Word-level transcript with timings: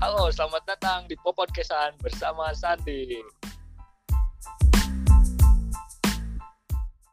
Halo, 0.00 0.32
selamat 0.32 0.64
datang 0.64 1.04
di 1.12 1.12
Popodcastan 1.20 1.92
bersama 2.00 2.48
Sandi. 2.56 3.20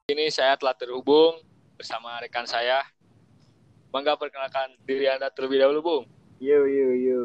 Ini 0.07 0.31
saya 0.31 0.55
telah 0.55 0.71
terhubung 0.71 1.35
bersama 1.75 2.15
rekan 2.23 2.47
saya. 2.47 2.79
Bangga 3.91 4.15
perkenalkan 4.15 4.79
diri 4.87 5.03
Anda 5.11 5.27
terlebih 5.35 5.67
dahulu, 5.67 5.79
Bung. 5.83 6.03
Yo 6.39 6.63
yo 6.63 6.95
yo. 6.95 7.21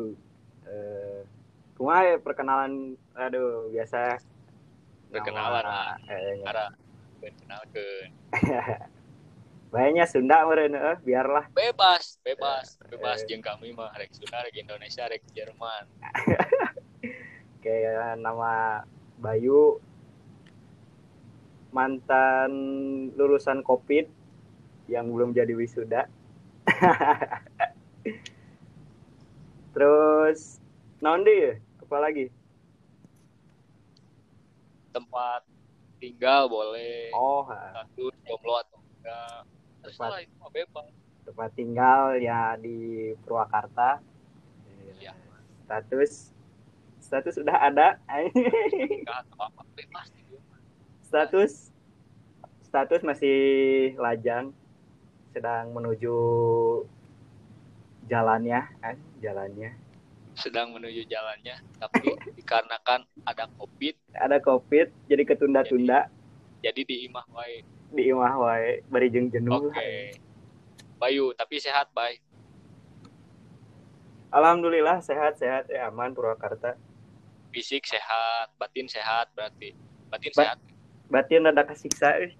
Ya 1.78 2.18
perkenalan 2.18 2.98
aduh 3.14 3.70
biasa 3.70 4.18
Perkenalan, 5.14 5.62
nama, 5.62 5.94
eh, 6.10 6.42
Ara, 6.42 6.66
perkenalkan. 7.22 8.10
Banyak 9.72 10.04
Sunda 10.04 10.44
meureun 10.44 10.76
eh, 10.76 10.96
biarlah. 11.00 11.48
Bebas, 11.48 12.20
bebas, 12.20 12.76
Eh, 12.84 12.92
bebas. 12.92 13.24
eh. 13.24 13.26
Jeung 13.26 13.40
kami 13.40 13.72
mah 13.72 13.88
rek 13.96 14.12
Sunda, 14.12 14.44
rek 14.44 14.52
Indonesia, 14.52 15.08
rek 15.08 15.24
Jerman. 15.32 15.88
Kayak 17.64 18.20
nama 18.20 18.84
Bayu 19.16 19.80
mantan 21.72 22.52
lulusan 23.16 23.64
Covid 23.64 24.04
yang 24.92 25.08
belum 25.08 25.32
jadi 25.32 25.56
wisuda. 25.56 26.04
Terus 29.72 30.60
naon 31.00 31.24
deui 31.24 31.48
ya? 31.48 31.54
Apa 31.80 31.96
lagi? 31.96 32.28
Tempat 34.92 35.48
tinggal 35.96 36.52
boleh. 36.52 37.08
Oh, 37.16 37.40
ha. 37.48 37.88
Status 37.88 38.12
jomblo 38.28 38.60
atau 38.60 38.76
enggak. 39.00 39.48
Itu 39.82 39.98
mah 39.98 40.50
bebas. 40.50 40.86
tempat 41.22 41.50
tinggal 41.54 42.18
ya 42.18 42.58
di 42.58 43.12
Purwakarta. 43.22 44.02
Iya. 44.98 45.14
Status 45.66 46.34
status 46.98 47.34
sudah 47.38 47.56
ada. 47.58 47.98
Enggak 48.10 49.26
bebas 49.74 50.08
status 51.12 51.68
status 52.64 53.04
masih 53.04 53.36
lajang 54.00 54.48
sedang 55.36 55.76
menuju 55.76 56.16
jalannya 58.08 58.64
kan 58.80 58.96
jalannya 59.20 59.76
sedang 60.32 60.72
menuju 60.72 61.04
jalannya 61.04 61.60
tapi 61.76 62.16
dikarenakan 62.40 63.04
ada 63.28 63.44
covid 63.60 63.92
ada 64.16 64.40
covid 64.40 64.88
jadi 65.04 65.28
ketunda-tunda 65.28 66.08
jadi 66.64 66.80
di 66.80 67.04
imah 67.12 67.28
wae 67.36 67.60
di 67.92 68.08
imah 68.08 68.34
wae 68.40 68.80
bari 68.88 69.12
jeung 69.12 69.28
jenuh 69.28 69.52
oke. 69.52 69.92
Bayu 70.96 71.34
tapi 71.36 71.60
sehat 71.60 71.92
bay 71.92 72.18
alhamdulillah 74.32 75.04
sehat 75.04 75.36
sehat. 75.36 75.68
Ya 75.68 75.92
aman 75.92 76.16
Purwakarta. 76.16 76.74
Fisik 77.52 77.84
sehat 77.84 78.56
batin 78.56 78.88
sehat 78.88 79.28
berarti. 79.36 79.76
Batin 80.08 80.32
Ba- 80.32 80.56
sehat. 80.56 80.58
batin 81.12 81.44
rada 81.44 81.62
kasiksa 81.68 82.16
euy. 82.18 82.32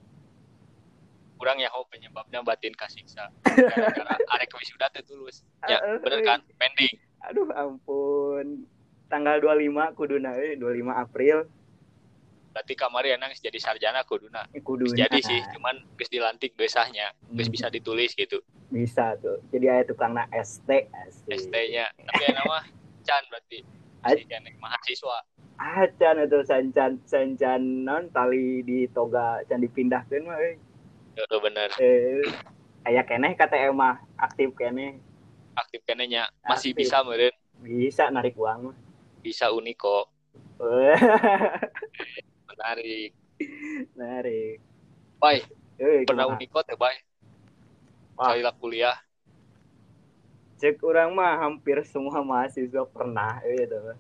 kurang 1.37 1.59
ya 1.59 1.75
penyebabnya 1.91 2.39
batin 2.47 2.71
kasiksa 2.71 3.27
gara-gara 3.71 4.15
arek 4.39 4.55
wisuda 4.57 4.87
teh 4.95 5.03
tulus. 5.05 5.43
Ya 5.67 5.83
eh, 5.83 5.99
bener 6.01 6.23
eh. 6.23 6.27
kan 6.27 6.41
pending 6.57 6.95
aduh 7.29 7.51
ampun. 7.53 8.65
Tanggal 9.13 9.45
25 9.45 9.93
kuduna 9.99 10.33
euy 10.41 10.57
25 10.57 10.89
April 10.89 11.45
berarti 12.53 12.77
kamari 12.77 13.17
enang 13.17 13.33
jadi 13.35 13.57
sarjana 13.57 14.05
kuduna. 14.05 14.45
Kuduna. 14.61 14.93
Jadi 14.93 15.19
sih 15.25 15.41
cuman 15.57 15.81
geus 15.97 16.13
dilantik 16.13 16.53
besahnya 16.55 17.11
geus 17.33 17.49
Hmm. 17.49 17.55
bisa 17.57 17.67
ditulis 17.73 18.13
gitu. 18.13 18.39
Bisa 18.69 19.17
tuh. 19.19 19.41
Jadi 19.49 19.67
aya 19.73 19.83
tukangna 19.89 20.29
ST 20.31 20.69
asik. 20.93 21.33
ST-nya 21.49 21.89
tapi 21.97 22.23
enak 22.29 22.45
mah 22.47 22.65
can 23.03 23.25
berarti. 23.33 23.65
Si 24.03 24.23
can 24.29 24.45
mahasiswa. 24.61 25.19
Acan 25.57 26.17
itu 26.27 26.39
sancan 26.43 26.99
sancan 27.07 27.87
non 27.87 28.11
tali 28.11 28.61
di 28.63 28.85
toga 28.91 29.41
can 29.49 29.63
dipindahkeun 29.63 30.23
mah 30.27 30.37
euy. 30.37 30.55
Heeh, 31.17 31.39
bener. 31.41 31.69
Eh 31.81 32.25
aya 32.85 33.03
keneh 33.07 33.33
kata 33.39 33.57
mah 33.73 34.01
aktif 34.19 34.53
keneh. 34.59 35.01
Aktif 35.53 35.85
kenenya 35.85 36.33
masih 36.49 36.73
Aktif. 36.73 36.89
bisa 36.89 37.05
meren 37.05 37.35
bisa 37.63 38.05
narik 38.11 38.35
uang 38.35 38.73
mah. 38.73 38.77
Bisa 39.23 39.55
uniko 39.55 40.11
Weh, 40.63 40.95
menarik. 42.63 43.11
Narik 43.99 44.57
bay 45.19 45.39
pernah 46.07 46.31
kumaha? 46.31 46.39
uniko 46.39 46.59
teh 46.63 46.79
bay 46.79 46.97
Wah. 48.15 48.31
kali 48.31 48.41
lah 48.47 48.55
kuliah. 48.55 48.97
Cek 50.63 50.79
urang 50.87 51.11
mah 51.11 51.43
hampir 51.43 51.83
semua 51.83 52.23
mahasiswa 52.23 52.87
pernah 52.87 53.43
mah 53.43 53.99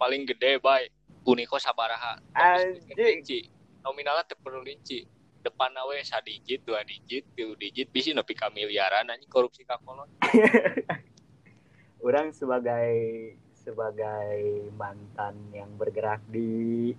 paling 0.00 0.24
gede 0.24 0.56
bay 0.64 0.88
uniko 1.28 1.60
sabaraha. 1.60 2.16
Anjing. 2.32 3.52
nominalnya 3.84 4.24
teu 4.24 4.40
perlu 4.40 4.64
rinci. 4.64 5.04
Depan 5.44 5.76
we 5.92 6.00
sadigit 6.00 6.64
dua 6.64 6.80
digit 6.88 7.28
tilu 7.36 7.52
digit 7.60 7.92
bisa 7.92 8.16
nepi 8.16 8.32
ka 8.32 8.48
miliaran 8.48 9.12
anjing 9.12 9.28
korupsi 9.28 9.60
kakolot 9.60 10.08
orang 12.00 12.32
sebagai 12.32 12.88
sebagai 13.64 14.68
mantan 14.76 15.34
yang 15.56 15.72
bergerak 15.80 16.20
di 16.28 16.92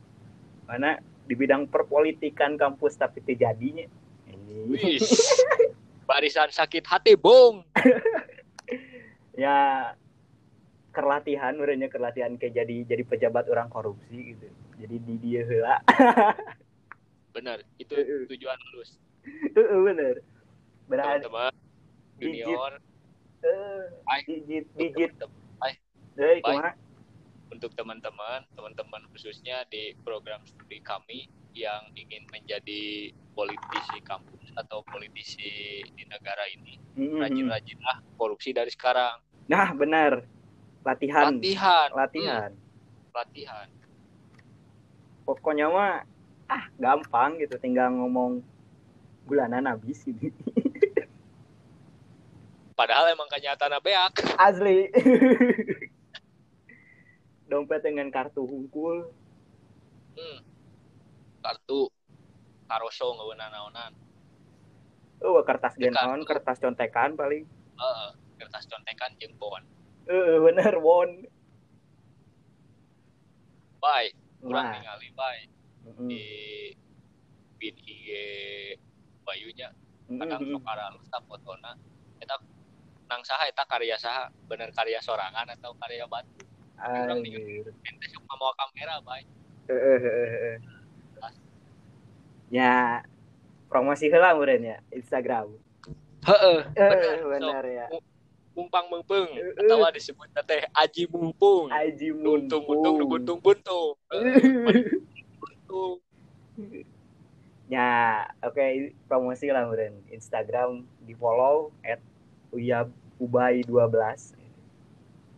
mana 0.66 0.98
di 1.26 1.34
bidang 1.38 1.70
perpolitikan 1.70 2.58
kampus 2.58 2.98
tapi 2.98 3.22
terjadinya 3.22 3.86
barisan 6.10 6.50
sakit 6.50 6.86
hati 6.86 7.14
bong 7.14 7.66
ya 9.42 9.94
kerlatihan 10.96 11.52
urangnya 11.60 11.92
kerlatihan 11.92 12.40
kayak 12.40 12.64
jadi 12.64 12.88
jadi 12.88 13.04
pejabat 13.04 13.52
orang 13.52 13.68
korupsi 13.68 14.32
gitu. 14.32 14.48
Jadi 14.80 14.96
di 15.04 15.16
dia 15.20 15.44
heula. 15.44 15.84
Bener 17.36 17.68
itu 17.76 17.96
tujuan 18.32 18.56
lulus. 18.72 18.96
Bener 19.52 20.24
berarti 20.88 21.28
junior. 22.16 22.80
Ay. 24.10 24.26
digit 24.26 24.66
digit 24.74 25.12
euy 26.16 26.40
Baik. 26.40 26.76
untuk 27.52 27.72
teman-teman, 27.74 28.44
teman-teman 28.52 29.04
khususnya 29.12 29.64
di 29.68 29.94
program 30.02 30.42
studi 30.44 30.80
kami 30.80 31.28
yang 31.52 31.88
ingin 31.94 32.24
menjadi 32.28 33.10
politisi 33.32 34.00
kampus 34.02 34.52
atau 34.56 34.84
politisi 34.84 35.48
di 35.86 36.04
negara 36.06 36.44
ini, 36.50 36.76
Mm-mm. 36.96 37.20
rajin-rajinlah 37.20 37.98
korupsi 38.16 38.52
dari 38.52 38.72
sekarang. 38.72 39.20
nah 39.46 39.70
benar 39.72 40.26
latihan 40.82 41.32
Latihan, 41.32 41.88
latihan 41.94 42.50
Hmm, 42.50 43.14
latihan. 43.14 43.68
pokoknya 45.22 45.70
mah 45.70 46.02
ah 46.48 46.66
gampang 46.76 47.38
gitu 47.38 47.58
tinggal 47.58 47.90
ngomong 47.90 48.42
bulanan 49.24 49.66
habis 49.66 50.02
gitu 50.02 50.30
Padahal 52.76 53.08
emang 53.08 53.32
kenyataan 53.32 53.80
beak. 53.80 54.16
asli 54.36 54.92
dompet 57.50 57.86
dengan 57.86 58.10
kartu 58.10 58.44
hungkul 58.46 59.10
Hmm. 60.16 60.40
Kartu 61.44 61.92
karoso 62.72 63.20
ngeunah 63.20 63.50
naonan. 63.52 63.92
oh 65.26 65.44
kertas 65.44 65.76
genon 65.76 66.24
kertas 66.24 66.58
contekan 66.64 67.20
paling. 67.20 67.44
Heeh, 67.76 68.10
kertas 68.40 68.64
contekan 68.72 69.12
jeung 69.20 69.36
eh 70.06 70.38
bener 70.40 70.76
won 70.80 71.26
Bye, 73.82 74.18
kurang 74.42 74.66
Nah, 74.66 74.82
ningali 74.82 75.10
bye 75.14 75.44
mm-mm, 75.86 76.10
di 76.10 76.26
feed 77.62 77.76
IG 77.86 78.08
Bayunya. 79.22 79.70
Kadang 80.10 80.42
mm-mm. 80.42 80.58
sok 80.58 80.66
aralus 80.66 81.10
fotona 81.26 81.74
eta 82.22 82.38
nang 83.10 83.22
saha 83.22 83.46
eta 83.50 83.66
karya 83.68 83.98
saha. 83.98 84.32
Bener 84.50 84.74
karya 84.74 85.02
sorangan 85.02 85.50
atau 85.54 85.78
karya 85.78 86.06
batu 86.10 86.45
orang 86.82 87.24
di 87.24 87.64
ente 87.64 88.08
mau 88.28 88.52
kamera 88.60 89.00
baik 89.04 89.28
ya 92.54 93.02
promosi 93.68 94.08
heula 94.08 94.38
meureun 94.38 94.64
ya 94.64 94.78
Instagram. 94.94 95.52
Heeh. 96.26 96.60
Eh 96.78 97.22
bener 97.26 97.66
ya. 97.66 97.88
mumpang 98.56 98.88
mumpung 98.88 99.28
atau 99.36 99.84
disebut 99.92 100.32
teh 100.48 100.64
aji 100.72 101.12
mumpung. 101.12 101.68
Aji 101.68 102.16
buntung 102.16 102.64
buntung 102.64 102.96
mumpung. 102.96 103.10
buntung 103.12 103.40
buntung 103.44 103.86
buntung 105.42 106.00
Ya, 107.66 108.30
oke 108.46 108.96
promosi 109.10 109.52
lah 109.52 109.68
meureun. 109.68 110.00
Instagram 110.14 110.88
di 111.04 111.18
follow 111.18 111.74
at 111.84 112.00
uyab 112.54 112.94
ubay 113.20 113.66
12 113.66 114.46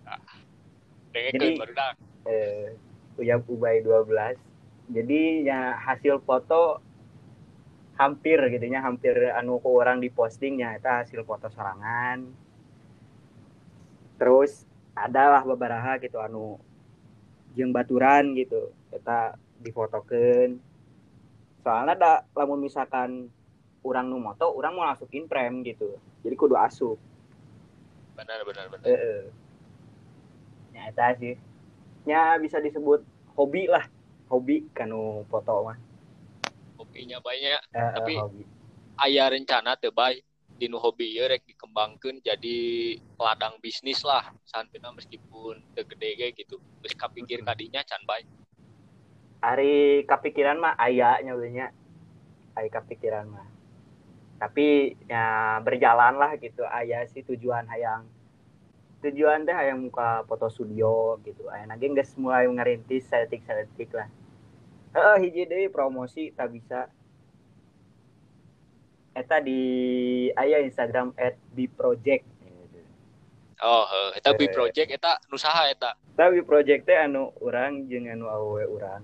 dengekeun 0.06 0.37
Jadi- 1.34 1.58
eh 2.28 2.68
uyab 3.18 3.42
ubay 3.50 3.82
12. 3.82 4.38
Jadi 4.88 5.44
ya 5.44 5.76
hasil 5.76 6.22
foto 6.24 6.80
hampir 7.98 8.38
gitu 8.54 8.66
nya 8.70 8.86
hampir 8.86 9.18
anu 9.34 9.58
ku 9.58 9.74
orang 9.74 9.98
di 9.98 10.08
postingnya 10.08 10.78
itu 10.78 10.88
hasil 10.88 11.26
foto 11.26 11.50
sorangan. 11.50 12.24
Terus 14.18 14.66
adalah 14.94 15.46
beberapa 15.46 15.98
gitu 16.02 16.18
anu 16.18 16.58
jeung 17.54 17.74
baturan 17.74 18.38
gitu 18.38 18.70
kita 18.94 19.34
difotokan 19.62 20.62
soalnya 21.66 21.98
ada 21.98 22.14
lamun 22.38 22.62
misalkan 22.62 23.34
orang 23.82 24.06
nu 24.08 24.22
moto 24.22 24.46
orang 24.54 24.78
mau 24.78 24.86
masukin 24.86 25.26
prem 25.26 25.66
gitu 25.66 25.98
jadi 26.22 26.38
kudu 26.38 26.54
asup 26.54 27.02
benar 28.14 28.46
benar 28.46 28.70
benar 28.70 28.86
Heeh. 28.86 29.22
Ya 30.78 30.94
eta 30.94 31.18
sih. 31.18 31.34
Ya 32.06 32.38
bisa 32.38 32.62
disebut 32.62 33.02
hobi 33.34 33.66
lah. 33.66 33.90
Hobi 34.30 34.70
kanu 34.72 35.26
foto 35.26 35.66
mah. 35.66 35.78
hobinya 36.78 37.18
banyak 37.18 37.58
Eh, 37.74 37.92
Tapi- 37.98 38.22
hobi. 38.22 38.44
aya 39.02 39.34
rencana 39.34 39.74
di 40.58 40.66
nu 40.66 40.78
hobi 40.78 41.10
ieu 41.10 41.26
rek 41.26 41.46
dikembangkeun 41.46 42.22
jadi 42.22 42.58
ladang 43.18 43.58
bisnis 43.58 44.02
lah 44.02 44.30
santina 44.42 44.90
meskipun 44.90 45.58
teu 45.74 45.86
gede 45.86 46.10
ge 46.14 46.28
gitu 46.38 46.58
geus 46.82 46.94
kapikir 46.94 47.42
kadinya 47.42 47.82
can 47.82 48.02
bae 48.06 48.22
Ari 49.38 50.02
kapikiran 50.06 50.58
mah 50.58 50.74
aya 50.78 51.22
nya 51.22 51.38
we 51.38 51.54
nya. 51.54 51.70
Ari 52.58 52.74
kapikiran 52.74 53.30
mah. 53.30 53.46
Tapi 54.42 54.98
ya 55.06 55.58
berjalan 55.62 56.18
lah 56.18 56.34
gitu. 56.42 56.66
Aya 56.66 57.06
sih 57.06 57.22
tujuan 57.22 57.70
hayang 57.70 58.10
tujuan 59.06 59.46
teh 59.46 59.54
hayang 59.54 59.86
muka 59.86 60.26
foto 60.26 60.50
studio 60.50 61.22
gitu. 61.22 61.46
Aya 61.54 61.70
nage 61.70 61.86
geus 61.94 62.18
mulai 62.18 62.50
ngerintis 62.50 63.06
seletik-seletik 63.10 63.94
lah. 63.94 64.10
Heeh, 64.98 65.16
hiji 65.28 65.44
deui 65.46 65.68
promosi 65.70 66.34
tak 66.34 66.50
bisa. 66.56 66.90
Eta 69.14 69.42
di 69.42 69.62
aya 70.34 70.62
Instagram 70.62 71.14
@biproject. 71.54 72.38
oh 73.58 73.84
heuh 73.90 74.10
eta 74.14 74.38
bi 74.38 74.46
Eh. 74.46 74.54
project 74.54 74.90
eta 74.94 75.18
nu 75.34 75.38
saha 75.42 75.66
eta 75.74 75.98
Tapi 76.14 76.46
project 76.46 76.86
teh 76.86 76.94
anu 76.94 77.34
urang 77.42 77.90
jeung 77.90 78.06
anu 78.06 78.30
awewe 78.30 78.70
urang. 78.70 79.02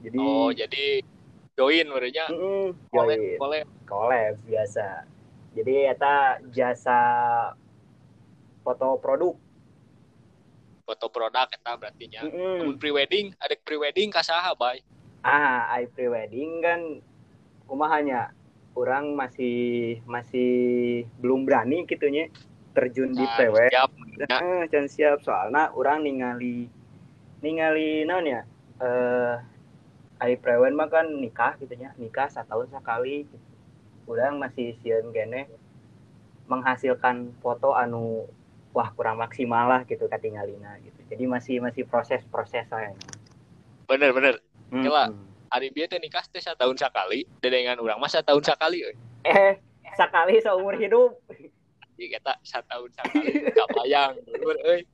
Jadi 0.00 0.16
oh 0.16 0.48
jadi 0.48 1.04
join 1.52 1.86
merenya 1.92 2.28
boleh 2.88 3.16
join. 3.16 3.36
boleh 3.36 3.60
collab 3.84 4.40
biasa. 4.48 5.04
Jadi 5.52 5.92
eta 5.92 6.40
jasa 6.56 7.00
foto 8.62 8.98
produk. 9.02 9.34
foto 10.82 11.06
produk 11.14 11.46
eta 11.46 11.78
berarti 11.78 12.10
nya 12.10 12.26
Mm-mm. 12.26 12.66
Mun 12.66 12.74
pre-wedding 12.74 13.30
ada 13.38 13.54
pre-wedding 13.54 14.10
ka 14.10 14.18
saha 14.22 14.50
bae 14.58 14.82
Ah, 15.22 15.70
ai 15.70 15.86
pre-wedding 15.86 16.58
kan 16.58 16.80
kumahanya 17.70 18.34
orang 18.74 19.14
masih 19.14 20.02
masih 20.10 21.06
belum 21.22 21.46
berani 21.46 21.86
gitunya 21.86 22.26
terjun 22.74 23.14
di 23.14 23.22
Nah, 23.22 23.36
pre 23.38 23.70
siap 23.70 23.90
nya. 23.94 24.26
Heeh, 24.42 24.60
can 24.72 24.90
siap 24.90 25.22
soalnya 25.22 25.70
orang 25.76 26.02
ningali 26.02 26.66
ningali 27.38 28.02
naon 28.02 28.26
ya 28.26 28.42
eh 28.82 29.38
ai 30.18 30.34
prewen 30.34 30.74
mah 30.74 30.90
kan 30.90 31.06
nikah 31.06 31.54
gitu 31.62 31.78
nya 31.78 31.94
nikah 31.94 32.26
setahun 32.26 32.74
sekali 32.74 33.22
gitu. 33.30 33.38
Urang 34.10 34.42
masih 34.42 34.74
sieun 34.82 35.14
kene 35.14 35.46
menghasilkan 36.50 37.30
foto 37.38 37.78
anu 37.78 38.26
wah 38.72 38.88
kurang 38.92 39.16
maksimal 39.16 39.68
lah 39.68 39.80
gitu 39.84 40.08
katingalina 40.08 40.80
gitu. 40.80 40.96
Jadi 41.08 41.24
masih 41.24 41.56
masih 41.60 41.84
proses-proses 41.84 42.66
lah. 42.68 42.92
bener 43.86 44.10
bener 44.12 44.34
Hmm. 44.72 44.80
Gila. 44.80 45.12
ari 45.52 45.68
bieu 45.68 45.84
teh 45.84 46.00
nikah 46.00 46.24
teh 46.24 46.40
satahun 46.40 46.80
sakali 46.80 47.28
dedengan 47.44 47.76
urang 47.76 48.00
mah 48.00 48.08
satahun 48.08 48.40
sakali 48.40 48.80
euy 48.80 48.96
Eh, 49.22 49.60
sekali 49.92 50.40
seumur 50.40 50.72
hidup. 50.80 51.12
Jadi 51.28 52.08
kita 52.08 52.40
setahun 52.40 52.88
sekali 52.96 53.52
gak 53.52 53.68
bayang 53.76 54.16
bener 54.32 54.88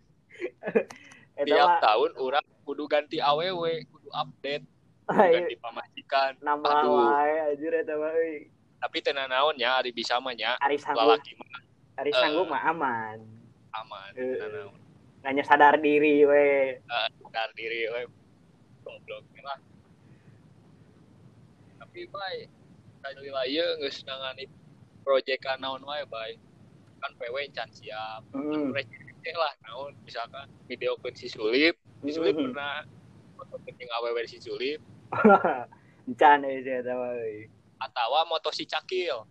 Eta 1.39 1.47
tiap 1.47 1.63
mah 1.63 1.79
tahun 1.79 2.11
orang 2.19 2.45
kudu 2.67 2.91
ganti 2.91 3.23
aww 3.23 3.39
kudu 3.87 4.09
update 4.11 4.67
kudu 5.07 5.23
ganti 5.31 5.55
pamajikan 5.63 6.35
nambah 6.43 6.75
Aduh. 6.75 7.07
wae 7.07 7.55
anjir 7.55 7.73
eta 7.73 7.95
tapi 8.83 8.99
tenan 8.99 9.31
naonnya 9.31 9.79
ari 9.79 9.95
bisa 9.95 10.19
mah 10.19 10.35
nya 10.35 10.59
sanggup, 10.75 11.07
lalaki 11.07 11.39
mah 11.39 11.63
ari 12.03 12.11
Eh. 12.11 12.19
sanggup 12.19 12.47
mah 12.51 12.63
aman. 12.67 13.19
Aman 13.81 14.11
Eh. 14.15 14.37
naon 14.49 14.75
Nanya 15.19 15.43
sadar 15.43 15.75
diri 15.77 16.23
we. 16.23 16.79
sadar 17.21 17.51
diri 17.53 17.87
we 17.87 18.03
goblok 18.83 19.25
lah 19.43 19.59
tapi 21.79 22.07
bae 22.09 22.47
kali 23.03 23.29
ieu 23.49 23.67
geus 23.79 24.03
nangani 24.05 24.45
proyekan 25.03 25.59
naon 25.59 25.83
wae 25.83 26.05
bae 26.07 26.35
kan 26.99 27.15
PW 27.15 27.37
can 27.51 27.71
siap 27.71 28.23
Hmm. 28.35 28.75
receh 28.75 29.35
lah 29.35 29.53
naon 29.65 29.95
misalkan 30.03 30.47
video 30.67 30.99
ke 30.99 31.15
si 31.15 31.27
Sulip 31.27 31.75
si 32.03 32.11
Sulip 32.11 32.35
Hmm. 32.35 32.51
pernah 32.51 32.83
foto 33.35 33.57
penting 33.63 33.87
awewe 33.93 34.23
si 34.25 34.39
Sulip 34.39 34.83
eta 36.09 36.35
mah 36.39 37.13
euy. 37.15 37.47
atawa 37.79 38.25
moto 38.25 38.51
si 38.51 38.65
Cakil 38.65 39.23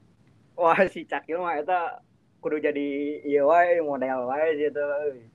Wah 0.55 0.79
si 0.88 1.03
Cakil 1.03 1.38
mah 1.38 1.59
eta 1.59 1.99
kudu 2.47 2.63
jadi 2.63 2.88
ieu 3.27 3.44
wae 3.44 3.83
model 3.83 4.23
wae 4.31 4.55
euy. 4.55 5.27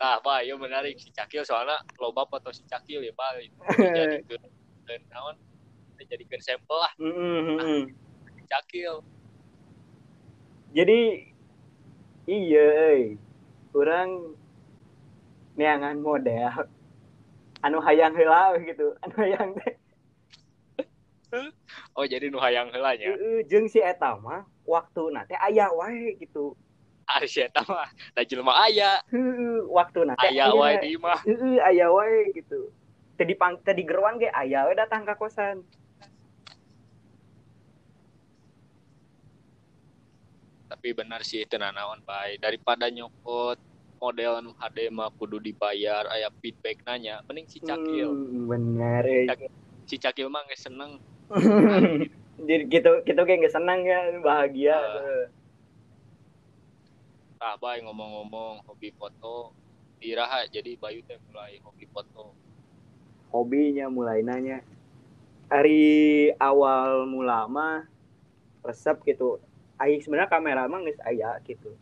Nah, 0.00 0.16
Pak, 0.24 0.48
iya 0.48 0.56
menarik 0.56 0.96
si 0.96 1.12
Cakil 1.12 1.44
soalnya 1.44 1.76
loba 2.00 2.24
foto 2.24 2.48
si 2.48 2.64
Cakil 2.64 3.04
ya, 3.04 3.12
Pak. 3.12 3.44
Dijadikan 3.76 4.40
dan 4.88 5.00
naon 5.12 5.36
dijadikan 6.00 6.40
sampel 6.40 6.76
lah 6.80 6.92
Heeh, 6.96 7.36
heeh. 7.44 7.80
si 8.40 8.42
Cakil. 8.48 9.04
Jadi 10.72 11.00
iya 12.24 12.64
euy. 12.88 13.20
Urang 13.76 14.32
neangan 15.60 16.00
model 16.00 16.72
anu 17.60 17.84
hayang 17.84 18.16
heula 18.16 18.56
gitu. 18.64 18.96
Anu 19.04 19.14
hayang 19.20 19.52
teh 19.60 19.76
Oh, 21.96 22.04
jadi 22.04 22.28
nu 22.30 22.38
hayang 22.38 22.70
heula 22.70 22.94
nya. 22.94 23.12
Jeung 23.48 23.66
si 23.66 23.80
eta 23.80 24.14
mah 24.20 24.44
waktu 24.64 25.02
teh 25.26 25.38
aya 25.38 25.70
wae 25.72 26.16
gitu. 26.20 26.54
Ari 27.06 27.28
si 27.30 27.40
eta 27.42 27.62
mah 27.64 27.86
da 28.14 28.22
jelema 28.26 28.52
aya, 28.66 28.98
Heeh, 29.10 29.64
waktu 29.70 30.06
teh 30.18 30.30
aya 30.34 30.50
wae 30.52 30.76
di 30.82 30.98
mah. 30.98 31.20
Heeh, 31.22 31.58
aya 31.62 31.86
wae 31.90 32.30
gitu. 32.34 32.70
Tadi 33.16 33.32
pang 33.32 33.56
tadi 33.64 33.80
geruan 33.86 34.20
ge 34.20 34.28
aya 34.28 34.68
we 34.68 34.76
datang 34.76 35.08
ka 35.08 35.16
kosan. 35.16 35.64
Tapi 40.66 40.90
benar 40.92 41.22
sih 41.22 41.46
itu 41.46 41.54
nanaon 41.56 42.02
bae 42.02 42.36
daripada 42.42 42.90
nyokot 42.90 43.56
model 43.96 44.42
anu 44.42 44.50
HD 44.60 44.92
mah 44.92 45.08
kudu 45.14 45.40
dibayar 45.40 46.04
aya 46.10 46.28
feedback 46.42 46.82
nanya 46.84 47.22
mending 47.24 47.46
si 47.48 47.62
Cakil 47.62 48.12
Hmm, 48.12 48.44
bener 48.50 49.02
euy. 49.06 49.26
si 49.86 49.96
Cakil 49.96 50.28
mah 50.28 50.44
geus 50.50 50.66
seneng 50.66 51.00
Jadi 52.46 52.62
gitu 52.68 52.90
gitu 53.02 53.20
kayak 53.26 53.38
nggak 53.42 53.54
senang 53.54 53.80
ya 53.82 54.00
bahagia. 54.22 54.76
Ah. 54.76 55.24
tah 57.36 57.54
bae 57.60 57.84
ngomong-ngomong 57.84 58.64
hobi 58.64 58.96
foto 58.96 59.52
iraha 60.00 60.48
jadi 60.48 60.72
Bayu 60.80 61.04
teh 61.04 61.20
mulai 61.28 61.60
hobi 61.60 61.84
foto 61.84 62.32
Hobinya 63.34 63.90
mulai 63.90 64.22
nanya. 64.22 64.62
Hari 65.50 66.30
awal 66.38 67.06
mula 67.10 67.44
mah 67.50 67.84
resep 68.62 68.96
gitu. 69.06 69.42
Ai 69.76 70.00
sebenarnya 70.00 70.30
kamera 70.30 70.64
mah 70.70 70.80
geus 70.86 70.98
aya 71.04 71.36
gitu. 71.44 71.74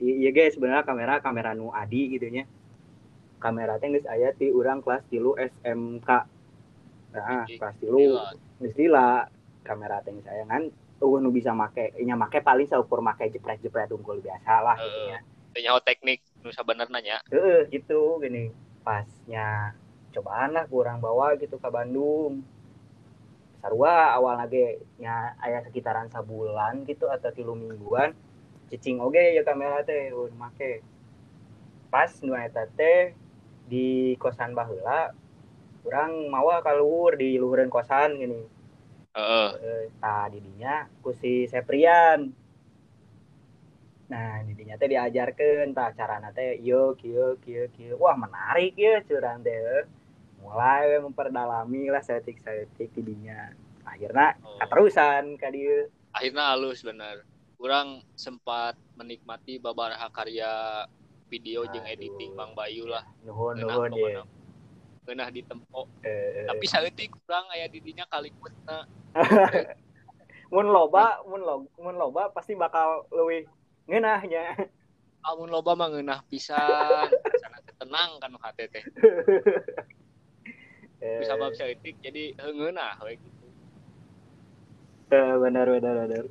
Iya 0.00 0.30
guys 0.32 0.56
sebenarnya 0.56 0.82
kamera 0.82 1.20
kamera 1.20 1.52
nu 1.52 1.70
adi 1.70 2.10
gitu 2.16 2.26
nya. 2.32 2.48
Kamera 3.38 3.76
teh 3.78 3.92
geus 3.92 4.08
aya 4.08 4.32
ti 4.34 4.50
urang 4.50 4.80
kelas 4.80 5.04
3 5.12 5.36
SMK. 5.36 6.10
Nah, 7.22 7.44
Ih, 7.48 7.58
kelas 7.58 7.76
3 7.80 7.86
Gila. 7.88 8.24
geus 8.58 8.74
lila 8.74 9.08
kamera 9.62 10.02
aya 10.02 10.44
kan 10.48 10.66
eueuh 10.98 11.22
nu 11.22 11.30
bisa 11.30 11.54
make 11.54 11.94
nya 12.02 12.18
make 12.18 12.42
paling 12.42 12.66
saukur 12.66 12.98
make 12.98 13.30
jepret-jepret 13.30 13.90
unggul 13.94 14.18
biasa 14.18 14.52
lah 14.64 14.74
gitu 14.82 15.00
nya. 15.06 15.18
Teu 15.54 15.60
nyaho 15.62 15.78
teknik 15.82 16.20
nu 16.42 16.50
sabenerna 16.50 16.98
nya 16.98 17.22
Heeh, 17.30 17.70
gitu 17.70 18.18
gini. 18.18 18.50
Pasnya 18.82 19.78
cobaan 20.10 20.56
lah 20.56 20.64
kurang 20.66 20.98
bawa 20.98 21.38
gitu 21.38 21.54
ke 21.60 21.68
Bandung. 21.70 22.42
Sarua 23.62 24.14
awal 24.18 24.38
lagi 24.42 24.78
nya 24.98 25.34
aya 25.38 25.62
sekitaran 25.62 26.10
sabulan 26.10 26.82
gitu 26.86 27.06
atau 27.06 27.30
tilu 27.30 27.54
mingguan. 27.54 28.14
Cicing 28.70 28.98
oge 28.98 29.38
ya 29.38 29.42
kamera 29.46 29.86
teh 29.86 30.10
ulun 30.10 30.34
make. 30.34 30.82
Pas 31.94 32.10
nu 32.26 32.34
eta 32.34 32.66
teh 32.74 33.14
di 33.70 34.16
kosan 34.18 34.56
baheula 34.56 35.14
urang 35.88 36.28
mawa 36.28 36.60
ka 36.60 36.76
luhur 36.76 37.16
di 37.16 37.40
luhureun 37.40 37.72
kosan 37.72 38.20
gini. 38.20 38.40
Eh, 39.18 39.50
tah 39.98 40.28
didinya 40.28 40.84
ku 41.00 41.10
si 41.16 41.48
Seprian. 41.48 42.28
Nah, 44.08 44.40
didinya 44.44 44.76
teh 44.76 44.88
diajarkeun 44.88 45.72
tah 45.72 45.92
carana 45.92 46.32
teh 46.32 46.56
ieu 46.60 46.92
kieu 46.96 47.36
kieu 47.44 47.68
kieu. 47.72 47.96
Wah, 47.96 48.16
menarik 48.16 48.76
ya 48.76 49.00
curang 49.04 49.40
teh. 49.40 49.84
Mulai 50.40 51.02
memperdalami 51.02 51.90
lah 51.90 52.00
setik-setik 52.00 52.92
didinya. 52.94 53.52
Akhirnya 53.84 54.36
Oh. 54.44 54.60
keterusan 54.60 55.40
ka 55.40 55.48
dieu. 55.48 55.88
akhirnya 56.08 56.50
halus 56.56 56.80
bener 56.82 57.22
kurang 57.60 58.00
sempat 58.16 58.74
menikmati 58.96 59.60
babaraha 59.60 60.08
karya 60.08 60.82
video 61.28 61.68
jeung 61.68 61.84
Aduh. 61.84 61.94
editing 61.94 62.32
Bang 62.32 62.56
Bayu 62.56 62.88
lah 62.88 63.04
nuhun 63.22 63.60
nuhun 63.60 63.92
ya 63.92 64.24
pokona. 65.08 65.24
Ngeunah 65.24 65.28
di 65.32 65.42
tempo. 65.44 65.80
Eh, 66.04 66.44
tapi 66.44 66.64
saeutik 66.68 67.08
kurang 67.24 67.48
aya 67.48 67.66
didinya 67.68 68.04
kali 68.12 68.28
kutna 68.36 68.84
mun 70.52 70.68
loba 70.68 71.20
mun 71.28 71.40
lo 71.44 71.54
mun 71.76 71.96
loba 71.96 72.32
pasti 72.32 72.56
bakal 72.56 73.04
leuwih 73.12 73.44
ngeunahnya 73.88 74.56
amun 75.24 75.48
loba 75.48 75.72
mah 75.76 75.88
ngeunah 75.88 76.20
pisan. 76.28 77.08
Sana 77.40 77.58
tenang 77.80 78.10
kan 78.20 78.32
teh. 78.56 78.84
Eh, 80.98 81.22
bisa 81.22 81.38
bab 81.38 81.54
saeutik 81.54 81.94
jadi 82.02 82.34
ngeunah 82.34 82.98
we 83.06 83.14
gitu. 83.22 83.46
eh, 85.14 85.34
benar 85.38 85.70
benar 85.70 85.94
benar. 85.94 86.26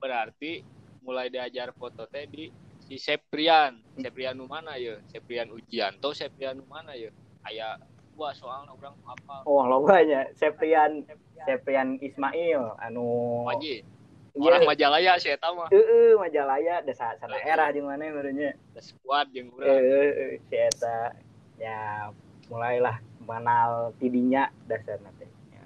Berarti 0.00 0.64
mulai 1.04 1.28
diajar 1.28 1.76
foto 1.76 2.08
teh 2.08 2.24
di 2.24 2.48
si 2.80 2.96
Seprian. 2.96 3.76
Seprian 4.00 4.40
nu 4.40 4.48
mana 4.48 4.80
ya 4.80 4.96
Seprian 5.12 5.52
Ujianto 5.52 6.16
Seprian 6.16 6.56
nu 6.56 6.64
mana 6.64 6.96
ya 6.96 7.12
aya 7.44 7.76
dua 8.16 8.32
soalnya 8.32 8.72
orang 8.72 8.96
apa 9.04 9.44
oh 9.44 9.68
lobanya 9.68 10.24
Septian 10.32 11.04
Septian 11.44 12.00
Ismail 12.00 12.80
anu. 12.80 13.44
Waji 13.44 13.84
iya. 13.84 13.94
Orang 14.36 14.68
Majalaya 14.68 15.16
sih 15.16 15.32
eta 15.32 15.48
mah. 15.52 15.68
Heeh 15.72 16.12
Majalaya 16.16 16.84
da 16.84 16.92
sa 16.92 17.16
sana 17.16 17.40
era 17.40 17.72
jeung 17.72 17.88
mana 17.88 18.08
merenya 18.08 18.52
da 18.72 18.80
squad 18.80 19.32
jeung 19.32 19.52
urang. 19.52 19.68
Eh 19.68 20.40
si 20.48 20.56
eta. 20.56 21.16
Ya 21.56 22.12
mulailah 22.52 23.00
mengenal 23.24 23.96
tidinya 23.96 24.52
dasarna 24.68 25.08
teh. 25.16 25.28
Ya, 25.56 25.64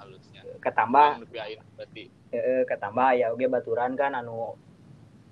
halusnya. 0.00 0.40
Ketambah. 0.60 1.20
Nepi 1.20 1.36
ayeuna 1.36 1.68
berarti. 1.76 2.04
Eh 2.32 2.64
ketambah 2.64 3.08
ya 3.12 3.28
oge 3.32 3.44
baturan 3.44 3.92
kan 3.92 4.16
anu 4.16 4.56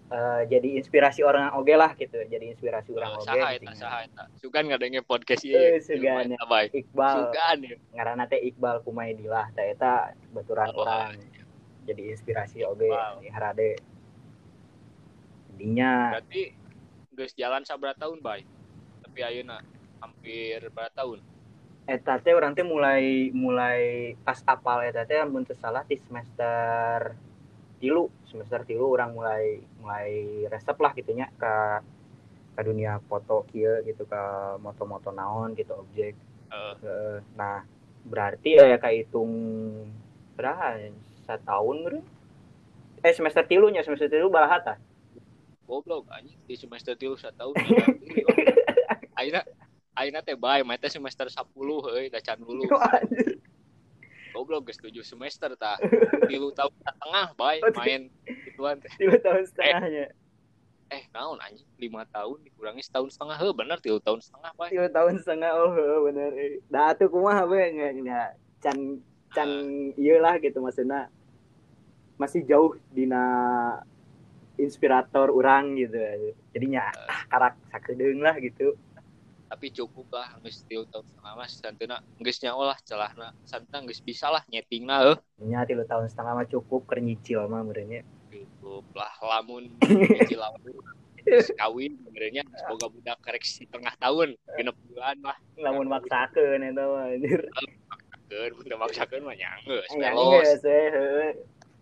eh, 0.06 0.42
jadi 0.46 0.68
inspirasi 0.78 1.20
orang 1.20 1.50
oge 1.52 1.74
lah 1.74 1.90
gitu 1.94 2.18
jadi 2.22 2.54
inspirasi 2.54 2.94
orang 2.94 3.10
Eh, 3.10 3.18
oge 3.18 3.26
saha 3.26 3.48
eta 3.52 3.72
saha 3.74 3.98
eta 4.04 4.22
sugan 4.38 4.64
ngadenge 4.66 5.02
podcast 5.02 5.42
Eh, 5.42 5.50
ieu 5.50 5.78
sugan, 5.78 6.30
ya. 6.30 6.38
baik 6.46 6.70
Iqbal. 6.72 7.14
Sugan 7.26 7.58
ya 7.60 7.76
ngaranna 7.92 8.24
teh 8.26 8.40
Iqbal 8.40 8.80
Kumaidillah 8.80 9.50
teh 9.52 9.72
eta 9.72 10.14
baturan 10.30 10.70
Oh, 10.72 10.82
orang. 10.82 11.18
jadi 11.82 12.02
inspirasi 12.10 12.62
oge 12.62 12.90
di 13.18 13.28
harade. 13.28 13.78
Dinya 15.56 16.12
berarti 16.12 16.52
geus 17.16 17.32
jalan 17.32 17.64
sabaraha 17.64 17.96
tahun 17.96 18.20
baik 18.20 18.44
tapi 19.02 19.18
ayeuna 19.22 19.64
hampir 19.98 20.60
berapa 20.68 20.92
tahun? 20.92 21.24
Eta 21.86 22.18
teh 22.18 22.34
urang 22.34 22.52
teh 22.52 22.60
mulai 22.62 23.30
mulai 23.32 23.80
pas 24.20 24.42
apal 24.44 24.82
eta 24.82 25.02
teh 25.02 25.16
mun 25.24 25.46
salah 25.54 25.80
di 25.82 25.96
semester 25.96 27.14
tilu 27.86 28.10
semester 28.26 28.66
tilu 28.66 28.90
orang 28.90 29.14
mulai 29.14 29.62
mulai 29.78 30.42
resep 30.50 30.74
lah 30.82 30.90
gitunya 30.90 31.30
ke 31.38 31.54
ke 32.58 32.60
dunia 32.66 32.98
foto 33.06 33.46
kieu 33.46 33.86
gitu 33.86 34.02
ke 34.10 34.22
moto-moto 34.58 35.14
naon 35.14 35.54
gitu 35.54 35.78
objek. 35.78 36.18
Eh. 36.50 36.74
Heeh. 36.82 37.22
nah 37.38 37.62
berarti 38.02 38.58
ya 38.58 38.78
kahitung 38.82 39.30
berapa 40.34 40.90
setahun 41.26 41.76
bro 41.86 42.00
eh 43.06 43.14
semester 43.14 43.46
tilunya 43.46 43.86
semester 43.86 44.10
tilu 44.10 44.26
balaha 44.26 44.58
tah 44.74 44.78
goblok 45.66 46.06
anjing. 46.14 46.38
Di 46.46 46.54
semester 46.54 46.94
3 46.94 47.18
setahun 47.18 47.54
ayeuna 49.18 49.42
ayeuna 49.98 50.22
teh 50.22 50.38
bae 50.38 50.62
mah 50.62 50.78
teh 50.78 50.88
semester 50.88 51.26
10 51.26 51.50
euy 51.58 52.06
da 52.08 52.22
can 52.22 52.38
dulu 52.38 52.70
goblok 54.34 54.70
geus 54.70 54.78
7 54.78 54.94
semester 55.02 55.50
tah 55.58 55.76
tilu 56.28 56.48
tahun 56.52 56.72
setengah 56.82 57.26
bae 57.34 57.58
Oh, 57.62 57.72
main 57.78 58.02
gituan 58.46 58.76
teh. 58.82 58.90
tilu 58.98 59.16
tahun 59.22 59.42
setengahnya. 59.46 60.06
eh 60.86 61.02
naon 61.10 61.42
anjing? 61.42 61.66
5 61.82 62.14
tahun 62.14 62.38
dikurangi 62.46 62.82
setahun 62.86 63.10
setengah 63.18 63.36
heuh 63.42 63.50
bener 63.50 63.78
tilu 63.82 63.98
tahun 63.98 64.22
setengah 64.22 64.50
bae 64.54 64.70
tilu 64.70 64.86
tahun 64.86 65.14
setengah 65.18 65.50
oh 65.58 65.74
bener 66.06 66.30
eh. 66.38 66.62
dah 66.70 66.94
tuh 66.94 67.10
kumaha 67.10 67.42
we 67.42 67.58
nggak 67.58 68.38
can 68.62 69.02
can 69.34 69.50
iya 69.98 70.22
lah 70.22 70.38
gitu 70.38 70.62
maksudnya. 70.62 71.10
Masih 72.16 72.46
jauh 72.48 72.78
dina 72.94 73.22
inspirator 74.56 75.28
orang 75.28 75.74
gitu. 75.76 75.98
Jadinya 76.54 76.88
ah. 77.10 77.20
karak 77.28 77.54
sakedeung 77.68 78.22
lah 78.24 78.38
gitu 78.40 78.78
tapi 79.46 79.70
cukup 79.70 80.10
lah 80.10 80.34
geus 80.42 80.66
tilu 80.66 80.82
tahun 80.90 81.06
setengah 81.06 81.32
mah 81.38 81.48
santeuna 81.48 81.96
geus 82.18 82.38
nyawa 82.42 82.74
lah 82.74 82.78
celahna. 82.82 83.28
Santeuna 83.46 83.86
geus 83.86 84.02
bisa 84.02 84.26
lah 84.26 84.42
nyetingna 84.50 85.06
heuh 85.06 85.18
nya 85.46 85.62
tilu 85.62 85.86
tahun 85.86 86.10
setengah 86.10 86.32
mah 86.42 86.46
cukup 86.50 86.86
keur 86.90 86.98
nyicil 86.98 87.46
mah 87.46 87.62
merenya 87.62 88.02
cukup 88.30 88.84
lah 88.98 89.14
lamun 89.22 89.70
nyicil 89.86 90.42
lamun. 90.42 90.74
Kawin 91.58 91.98
sebenarnya 92.06 92.42
semoga 92.54 92.86
budak 92.86 93.18
koreksi 93.18 93.66
tengah 93.66 93.94
tahun 93.98 94.38
genep 94.58 94.76
bulan 94.90 95.18
lah. 95.22 95.38
Lamun 95.58 95.86
maksakeun 95.90 96.62
eta 96.66 96.82
mah 96.86 97.10
anjir. 97.10 97.40
Keur 98.26 98.50
udah 98.62 98.78
maksakeun 98.82 99.22
mah 99.22 99.34
nyanggeus 99.38 99.90
ya 99.94 100.10
melos. 100.10 100.42
geus 100.42 100.62
we 100.66 100.80
heuh. 100.90 101.30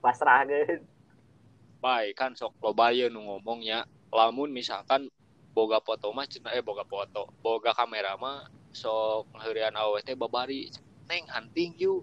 pasrah 0.05 0.45
geus 0.45 0.81
Baik 1.85 2.17
kan 2.17 2.33
sok 2.33 2.57
ieu 2.93 3.13
nu 3.13 3.25
ngomongnya. 3.25 3.85
Lamun 4.09 4.49
misalkan 4.53 5.13
boga 5.55 5.79
foto 5.79 6.11
mah 6.11 6.27
cenah 6.27 6.53
eh 6.53 6.63
boga 6.67 6.83
foto, 6.83 7.31
boga 7.39 7.71
kamera 7.71 8.19
mah 8.19 8.45
sok 8.75 9.31
ngeureun 9.39 9.79
awewe 9.79 10.03
teh 10.03 10.19
babari. 10.19 10.67
Neng 11.07 11.25
hunting 11.31 11.79
yuk. 11.79 12.03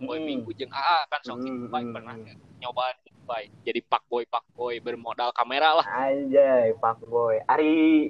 Boy 0.00 0.16
Hmm. 0.16 0.28
minggu 0.28 0.50
jeung 0.56 0.72
AA 0.72 0.98
kan 1.12 1.20
sok 1.24 1.36
Hmm, 1.44 1.68
baik 1.68 1.92
pernah 1.92 2.14
nyobaan 2.60 2.96
gitu 3.04 3.20
baik. 3.28 3.48
Jadi 3.64 3.80
pak 3.84 4.02
boy 4.08 4.24
pak 4.28 4.44
boy 4.56 4.80
bermodal 4.80 5.32
kamera 5.36 5.76
lah. 5.80 5.86
Anjay, 5.86 6.72
Pak 6.76 7.04
Boy. 7.04 7.40
Ari 7.48 8.08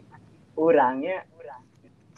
urangnya 0.54 1.26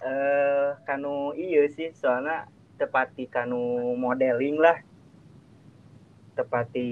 eh 0.03 0.75
kanu 0.83 1.31
iya 1.39 1.71
sih 1.71 1.95
soalnya 1.95 2.51
tepati 2.77 3.31
kanu 3.31 3.95
modeling 3.97 4.61
lah. 4.61 4.77
Tepati 6.33 6.91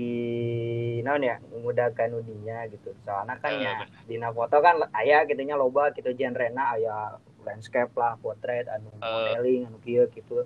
naon 1.00 1.24
ya 1.24 1.40
memudahkan 1.52 2.12
udinya 2.12 2.68
gitu. 2.68 2.92
Soalnya 3.04 3.40
kan 3.40 3.52
ya 3.56 3.88
dina 4.04 4.28
foto 4.32 4.60
kan 4.60 4.76
aya 4.92 5.24
gitunya 5.24 5.56
loba 5.56 5.90
gitu 5.96 6.12
genrena 6.12 6.76
aya 6.76 7.16
landscape 7.46 7.92
lah, 7.96 8.20
potret 8.20 8.68
anu 8.68 8.92
Eh. 9.00 9.00
modeling 9.00 9.68
anu 9.72 9.78
kieu 9.80 10.04
gitu. 10.12 10.44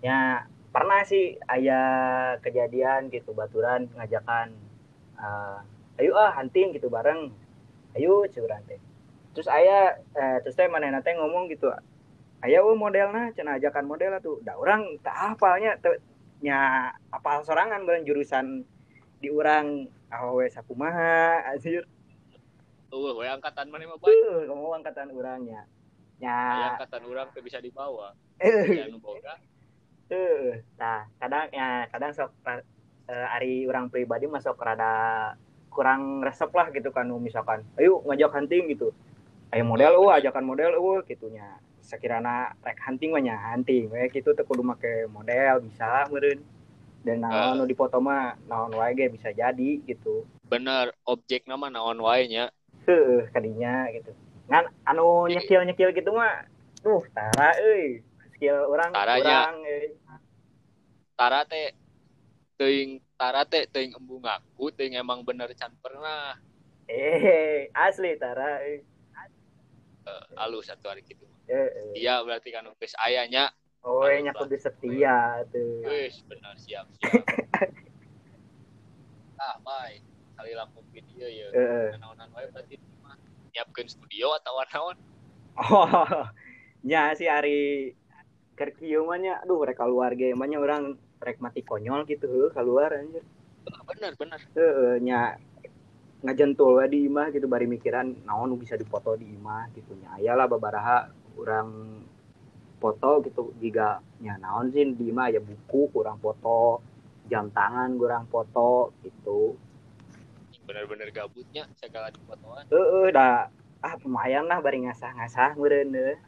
Ya 0.00 0.48
pernah 0.72 1.04
sih 1.04 1.36
aya 1.44 1.80
kejadian 2.40 3.12
gitu 3.12 3.36
baturan 3.36 3.92
ngajakan 3.92 4.56
eh, 5.20 5.58
ayo 6.00 6.16
ah 6.16 6.32
hunting 6.32 6.72
gitu 6.72 6.88
bareng 6.88 7.28
ayo 7.92 8.24
curang 8.32 8.64
teh 8.64 8.80
terus 9.36 9.44
ayah 9.52 10.00
eh, 10.16 10.40
terus 10.40 10.56
teh 10.56 10.64
mana 10.72 11.04
teh 11.04 11.12
ngomong 11.12 11.52
gitu 11.52 11.68
ayah 12.40 12.64
oh 12.64 12.72
modelnya 12.72 13.28
cenah 13.36 13.60
ajakan 13.60 13.84
model 13.84 14.16
tuh 14.24 14.40
da 14.40 14.56
orang 14.56 14.96
tak 15.04 15.12
hafalnya 15.12 15.76
nya 16.42 16.90
apal 17.14 17.46
sorangan 17.46 17.86
bareng 17.86 18.04
jurusan 18.04 18.66
di 19.22 19.30
urang. 19.30 19.86
Awewe 20.12 20.44
sakumaha 20.52 21.40
anjir. 21.48 21.88
Tuh, 22.92 23.16
we 23.16 23.24
angkatan 23.24 23.72
mana 23.72 23.88
mah 23.88 23.96
baik. 23.96 24.12
tuh 24.12 24.44
kamu 24.44 24.66
angkatan 24.76 25.08
urangnya 25.16 25.64
nya 26.20 26.76
angkatan 26.76 27.02
urang 27.08 27.32
teh 27.32 27.40
bisa 27.40 27.56
dibawa. 27.58 28.12
eh 28.36 28.68
Ya 28.68 28.86
nu 28.92 29.00
boga. 29.00 29.40
tuh 30.12 30.60
tah 30.76 31.08
kadang 31.16 31.48
ya 31.56 31.88
kadang 31.88 32.12
sok 32.12 32.36
eh, 33.08 33.34
ari 33.34 33.64
urang 33.64 33.88
pribadi 33.88 34.28
masuk 34.28 34.60
rada 34.60 35.32
kurang 35.72 36.20
resep 36.20 36.52
lah 36.52 36.68
gitu 36.68 36.92
kan 36.92 37.08
misalkan 37.16 37.64
ayo 37.80 38.04
ngajak 38.04 38.36
hunting 38.36 38.68
gitu. 38.76 38.92
Ayo 39.48 39.64
model 39.64 39.96
oh 39.96 40.12
ajakan 40.12 40.44
model 40.44 40.76
oh 40.76 41.00
gitunya 41.08 41.56
sekirana 41.92 42.56
rek 42.64 42.80
hunting 42.80 43.12
mah 43.12 43.20
nya 43.20 43.36
hunting. 43.36 43.92
We 43.92 44.08
gitu 44.08 44.32
teu 44.32 44.48
kudu 44.48 44.64
make 44.64 45.04
model 45.12 45.60
bisa 45.60 46.08
meureun. 46.08 46.40
Dan 47.04 47.20
naon 47.20 47.60
nu 47.60 47.68
dipoto 47.68 48.00
mah 48.00 48.40
naon 48.48 48.72
wae 48.72 48.96
ge 48.96 49.12
bisa 49.12 49.28
jadi 49.28 49.84
gitu. 49.84 50.24
Bener 50.48 50.96
objek 51.04 51.44
nama 51.44 51.68
naon 51.68 52.00
wae 52.00 52.24
nya. 52.32 52.48
heuh 52.86 53.28
kadinya 53.30 53.86
gitu. 53.94 54.10
Ngan 54.50 54.64
anu 54.88 55.30
nyekil 55.30 55.62
nyekil 55.62 55.94
gitu 55.94 56.10
mah 56.10 56.48
duh 56.82 57.04
tara 57.14 57.54
euy. 57.62 58.02
Skill 58.34 58.66
orang 58.66 58.90
Taranya. 58.90 59.52
kurang 59.52 59.56
euy. 59.68 59.86
Tara 61.14 61.40
teh 61.46 61.70
teuing 62.58 62.98
Tara 63.14 63.46
teh 63.46 63.70
teuing 63.70 63.94
embung 63.94 64.24
aku 64.26 64.74
teuing 64.74 64.98
emang 64.98 65.22
bener 65.22 65.46
can 65.54 65.70
pernah 65.78 66.34
eh 66.90 67.70
asli 67.70 68.18
tara 68.18 68.62
euy. 68.66 68.82
Eh, 70.02 70.24
alus 70.34 70.66
satu 70.66 70.90
hari 70.90 71.06
gitu. 71.06 71.22
Iya 71.92 72.24
berarti 72.24 72.48
kan 72.50 72.64
geus 72.80 72.96
ayanya 72.96 73.52
Oh, 73.82 74.06
nya 74.06 74.30
kudu 74.30 74.54
setia 74.62 75.42
tuh. 75.50 75.82
Wis 75.82 76.22
bener 76.30 76.54
siap 76.54 76.86
siap. 77.02 77.18
ah, 79.42 79.58
baik. 79.58 80.06
Kali 80.38 80.54
langsung 80.54 80.86
video 80.94 81.26
ya. 81.26 81.50
Heeh. 81.50 81.98
Naonan 81.98 82.30
wae 82.30 82.46
berarti 82.54 82.78
nyiapkeun 83.52 83.90
studio 83.90 84.38
atau 84.38 84.54
naon? 84.70 84.96
Oh, 85.58 85.90
nya 86.88 87.10
si 87.18 87.26
Ari 87.26 87.90
keur 88.54 88.70
kieu 88.78 89.02
mah 89.02 89.18
nya 89.18 89.42
aduh 89.42 89.66
rek 89.66 89.82
keluar 89.82 90.14
ge 90.14 90.30
mah 90.38 90.46
nya 90.46 90.62
urang 90.62 90.94
rek 91.18 91.42
mati 91.42 91.66
konyol 91.66 92.06
gitu 92.06 92.54
keluar 92.54 92.94
anjir. 92.94 93.26
Ah, 93.66 93.82
Bener 93.82 94.14
bener. 94.14 94.38
Heeh 94.54 95.02
nya 95.02 95.42
ngajentul 96.22 96.78
di 96.86 97.10
imah 97.10 97.34
gitu 97.34 97.50
bari 97.50 97.66
mikiran 97.66 98.14
naon 98.22 98.54
bisa 98.54 98.78
dipoto 98.78 99.18
di 99.18 99.26
imah 99.26 99.74
gitu 99.74 99.98
nya 99.98 100.22
ayalah 100.22 100.46
babaraha 100.46 101.10
kurang 101.32 101.68
foto 102.82 103.22
gitu 103.22 103.54
jika 103.62 104.02
nya 104.18 104.34
naon 104.42 104.74
sih 104.74 104.82
di 104.82 105.14
ya 105.14 105.38
buku 105.38 105.86
kurang 105.94 106.18
foto 106.18 106.82
jam 107.30 107.46
tangan 107.54 107.94
kurang 107.94 108.26
foto 108.26 108.90
gitu. 109.06 109.54
Bener-bener 110.66 111.10
gabutnya 111.14 111.66
segala 111.78 112.10
di 112.10 112.18
fotoan 112.26 112.66
eh 112.70 112.74
uh, 112.74 113.06
dah 113.10 113.50
ah 113.82 113.94
lumayan 114.02 114.46
lah 114.46 114.62
bari 114.62 114.86
ngasah-ngasah 114.86 115.58
meureun 115.58 116.18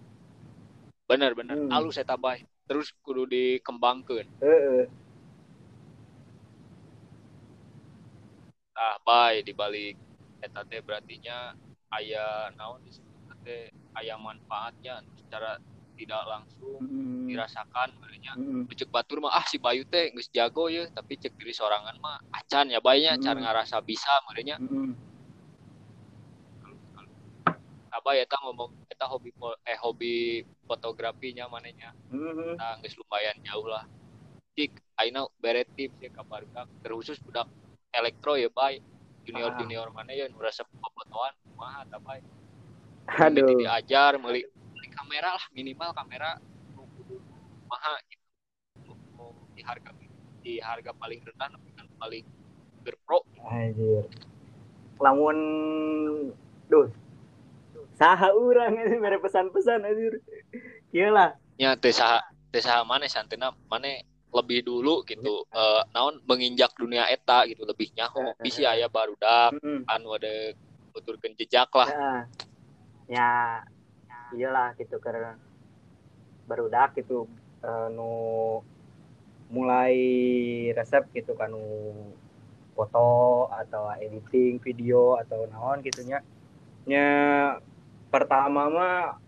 bener-bener 1.04 1.54
hmm. 1.54 1.74
alus 1.74 2.00
eta 2.00 2.16
bae. 2.16 2.42
Terus 2.64 2.94
kudu 3.04 3.28
dikembangkan 3.28 4.26
heeh. 4.40 4.86
Uh, 8.74 8.78
ah 8.78 8.96
baik 9.06 9.46
dibalik 9.46 9.94
eta 10.42 10.66
teh 10.66 10.82
berartinya 10.82 11.54
ayah 11.98 12.50
naon 12.58 12.82
disebut 12.82 13.38
teh 13.46 13.70
ayah 14.00 14.18
manfaatnya 14.18 15.02
secara 15.18 15.58
tidak 15.94 16.22
langsung 16.26 16.82
mm. 16.82 17.30
dirasakan 17.30 17.88
sebenarnya 17.94 18.32
mm. 18.34 18.66
cek 18.66 18.90
batur 18.90 19.22
mah 19.22 19.32
ah 19.34 19.46
si 19.46 19.62
Bayu 19.62 19.86
teh 19.86 20.10
geus 20.10 20.28
jago 20.34 20.66
ya 20.66 20.90
tapi 20.90 21.14
cek 21.16 21.38
diri 21.38 21.54
sorangan 21.54 21.96
mah 22.02 22.18
acan 22.34 22.70
ya 22.70 22.82
baynya 22.82 23.14
mm. 23.14 23.22
cara 23.22 23.38
ngarasa 23.38 23.78
bisa 23.80 24.10
merenya 24.26 24.58
mm. 24.58 24.92
apa 27.94 28.10
ya 28.18 28.26
ta 28.26 28.42
ngomong 28.42 28.74
kita 28.90 29.06
hobi 29.06 29.30
eh 29.70 29.78
hobi 29.78 30.42
fotografinya 30.66 31.46
mananya 31.46 31.94
mm. 32.10 32.58
nah 32.58 32.74
geus 32.82 32.98
lumayan 32.98 33.38
jauh 33.46 33.70
lah 33.70 33.86
cik 34.58 34.74
aina 34.98 35.26
bere 35.38 35.66
tips 35.78 35.98
ya 36.02 36.10
kabar 36.10 36.42
terusus 36.82 37.18
budak 37.22 37.46
elektro 37.94 38.34
ya 38.34 38.50
bay 38.50 38.82
junior 39.24 39.54
junior 39.56 39.88
mana 39.94 40.12
ya 40.12 40.26
nurasa 40.28 40.66
fotoan 40.66 41.32
mah 41.54 41.86
tapi 41.88 42.20
aduh. 43.08 43.58
diajar 43.60 44.16
meli 44.16 44.44
kamera 44.94 45.36
lah 45.36 45.44
minimal 45.52 45.90
kamera 45.92 46.40
mahal 47.68 47.94
gitu. 48.08 48.24
di 49.54 49.62
harga 49.62 49.90
di 50.44 50.54
harga 50.60 50.90
paling 50.96 51.20
rendah 51.24 51.48
tapi 51.52 51.68
kan 51.72 51.86
paling 51.96 52.24
berpro 52.84 53.24
anjir. 53.48 54.04
Lamun 55.00 55.38
duh. 56.68 56.88
Saha 57.96 58.34
urang 58.34 58.76
ini 58.76 58.96
mere 59.00 59.16
pesan-pesan 59.18 59.84
anjir. 59.88 60.20
Iyalah 60.92 61.36
ya 61.56 61.74
teh 61.80 61.92
saha 61.92 62.20
teh 62.52 62.60
saha 62.60 62.84
mana 62.84 63.08
santena 63.08 63.56
mana 63.72 64.04
lebih 64.34 64.66
dulu 64.66 65.00
gitu. 65.08 65.48
Uh, 65.48 65.82
naon 65.96 66.20
menginjak 66.28 66.76
dunia 66.76 67.08
eta 67.08 67.48
gitu 67.48 67.64
lebih 67.64 67.90
nyaho 67.96 68.36
bisa 68.44 68.68
ayah 68.76 68.92
baru 68.92 69.16
dak. 69.16 69.56
Anu 69.88 70.14
ada 70.14 70.52
tuturkan 70.94 71.34
jejak 71.34 71.72
lah 71.74 71.90
ya, 73.08 73.62
ya 74.08 74.18
iyalah 74.34 74.76
gitu 74.76 75.00
karena 75.00 75.38
baru 76.44 76.68
dak 76.68 76.96
gitu 76.98 77.24
uh, 77.64 77.88
nu 77.88 78.12
mulai 79.48 79.96
resep 80.72 81.04
gitu 81.12 81.36
kan 81.36 81.52
nu 81.52 81.92
foto 82.74 83.46
atau 83.54 83.86
editing 83.94 84.58
video 84.58 85.14
atau 85.20 85.46
naon 85.46 85.80
gitunya 85.80 86.20
nya. 86.84 87.08
Pertama 88.12 88.70
mah 88.70 89.18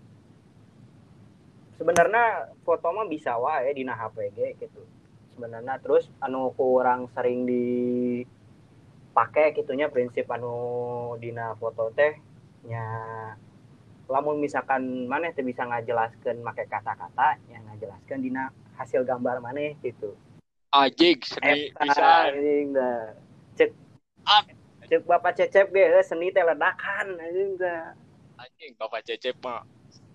sebenarnya 1.75 2.55
foto 2.63 2.87
mah 2.95 3.09
bisa 3.11 3.35
wae 3.41 3.75
di 3.75 3.83
HPG 3.83 4.39
gitu. 4.63 4.83
Sebenarnya 5.35 5.81
terus 5.83 6.07
anu 6.23 6.55
kurang 6.55 7.11
sering 7.13 7.45
dipakai 7.49 9.53
gitunya 9.57 9.91
prinsip 9.91 10.31
anu 10.31 11.17
dina 11.19 11.57
foto 11.59 11.91
teh 11.93 12.15
nya 12.67 12.87
lamun 14.07 14.39
misalkan 14.39 15.11
mana 15.11 15.35
teh 15.35 15.43
bisa 15.43 15.67
ngajelaskan 15.67 16.43
pakai 16.43 16.67
kata-kata 16.71 17.39
yang 17.51 17.63
ngajelaskan 17.71 18.23
dina 18.23 18.55
hasil 18.79 19.03
gambar 19.03 19.43
mana 19.43 19.75
gitu 19.83 20.15
ajik 20.71 21.27
seni 21.27 21.75
bisa 21.75 22.31
anjing 22.31 22.71
cek 23.59 23.71
ah. 24.27 24.45
cek 24.87 25.03
bapak 25.07 25.33
cecep 25.35 25.67
ge 25.75 26.03
seni 26.07 26.31
teh 26.31 26.47
ledakan 26.47 27.19
anjing 27.19 28.73
bapak 28.79 29.03
cecep 29.03 29.35
mah 29.43 29.67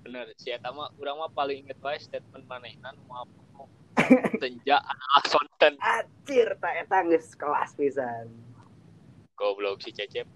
bener 0.01 0.31
si 0.39 0.49
eta 0.49 0.73
mah 0.73 0.89
urang 0.97 1.19
mah 1.19 1.29
paling 1.29 1.67
inget 1.67 1.77
bae 1.77 1.99
statement 1.99 2.47
manehna 2.49 2.95
mau 3.05 3.27
Tenja 4.41 4.79
anak 4.79 5.23
sonten. 5.27 5.73
Acir 5.83 6.55
tak 6.63 6.73
eta 6.87 7.03
geus 7.07 7.35
kelas 7.35 7.75
pisan. 7.75 8.31
Goblok 9.35 9.83
si 9.83 9.91
Cecep. 9.91 10.27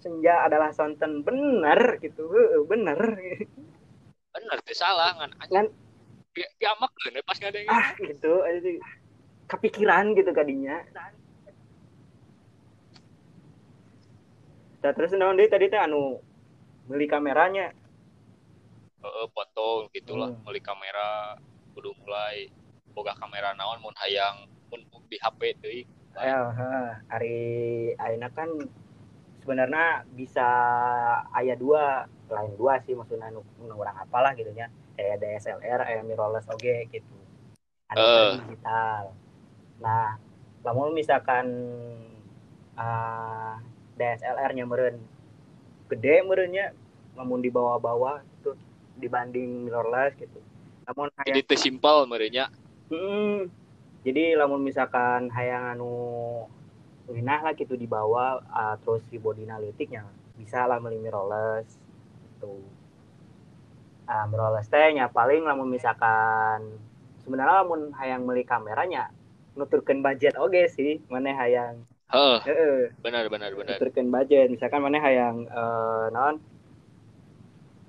Senja 0.00 0.48
adalah 0.48 0.72
sonten 0.72 1.20
bener 1.20 2.00
gitu. 2.00 2.26
bener. 2.64 2.98
Bener 4.32 4.56
tuh 4.64 4.76
salah 4.76 5.14
ngan. 5.20 5.30
Ngan 5.52 5.66
diamak 6.32 6.92
kan 6.96 7.14
pas 7.22 7.38
ngadeng. 7.38 7.66
Ah 7.68 7.88
gitu 8.00 8.32
aja 8.42 8.70
kepikiran 9.50 10.16
gitu 10.16 10.30
kadinya. 10.32 10.80
Nah, 14.80 14.92
terus 14.96 15.12
naon 15.12 15.36
deui 15.36 15.52
tadi 15.52 15.68
teh 15.68 15.76
anu 15.76 16.16
beli 16.88 17.04
kameranya. 17.04 17.76
Heeh, 19.00 19.24
uh, 19.24 19.28
foto 19.32 19.88
gitulah, 19.92 20.32
hmm. 20.32 20.44
beli 20.44 20.60
kamera 20.64 21.36
kudu 21.76 21.92
mulai 22.00 22.48
boga 22.92 23.12
kamera 23.16 23.52
naon 23.56 23.80
mun 23.80 23.96
hayang 24.00 24.48
mun 24.68 24.80
di 25.08 25.16
HP 25.18 25.40
deui 25.62 25.82
ya 26.18 26.50
hari 27.08 27.38
aina 27.96 28.28
kan 28.34 28.50
sebenarnya 29.40 30.04
bisa 30.14 30.48
ayah 31.40 31.56
dua 31.56 32.06
lain 32.30 32.52
dua 32.54 32.78
sih 32.86 32.94
maksudnya 32.94 33.32
nu, 33.34 33.42
nu 33.58 33.74
orang 33.74 33.96
apalah 33.98 34.32
gitu 34.38 34.52
nya 34.54 34.70
kayak 34.94 35.18
DSLR 35.18 35.80
kayak 35.82 36.04
mirrorless 36.06 36.46
oke 36.46 36.60
okay, 36.60 36.86
gitu. 36.92 37.08
Ada 37.90 38.00
uh. 38.00 38.32
digital. 38.44 39.04
Nah 39.82 40.20
namun 40.60 40.92
misalkan 40.92 41.46
uh, 42.76 42.84
ah, 42.84 43.54
DSLR-nya 43.96 44.64
meren 44.68 45.00
gede 45.88 46.22
merennya 46.22 46.76
namun 47.16 47.42
di 47.42 47.50
bawah-bawah 47.50 48.22
itu 48.40 48.54
dibanding 49.00 49.66
mirrorless 49.66 50.14
gitu. 50.20 50.38
Namun 50.84 51.10
jadi 51.24 51.42
teh 51.42 51.58
simpel 51.58 52.04
merenya 52.06 52.52
hmm, 52.90 53.48
jadi 54.02 54.36
lamun 54.36 54.60
misalkan 54.60 55.30
hayang 55.32 55.78
anu 55.78 55.94
winah 57.10 57.40
lah 57.42 57.52
gitu 57.58 57.74
dibawa 57.74 58.38
uh, 58.46 58.76
terus 58.80 59.02
di 59.10 59.18
body 59.18 59.44
analitiknya 59.44 60.06
bisa 60.38 60.64
lah 60.64 60.78
melalui 60.78 61.02
mirrorless 61.02 61.66
itu 62.24 62.62
uh, 64.06 64.12
ah, 64.14 64.24
mirrorless 64.30 64.70
tehnya 64.70 65.10
paling 65.10 65.42
lamun 65.42 65.68
misalkan 65.68 66.78
sebenarnya 67.26 67.66
lamun 67.66 67.90
hayang 67.98 68.24
beli 68.24 68.46
kameranya 68.46 69.10
nuturkan 69.58 70.00
budget 70.00 70.38
oke 70.38 70.54
okay 70.54 70.70
sih 70.70 70.92
mana 71.10 71.34
hayang. 71.34 71.82
Heeh. 72.10 72.38
Uh, 72.42 72.82
benar 73.02 73.26
benar 73.30 73.54
benar. 73.54 73.78
Nuturkan 73.78 74.08
budget 74.10 74.46
misalkan 74.50 74.82
mana 74.82 74.98
hayang 75.02 75.46
uh, 75.50 76.10
non 76.10 76.38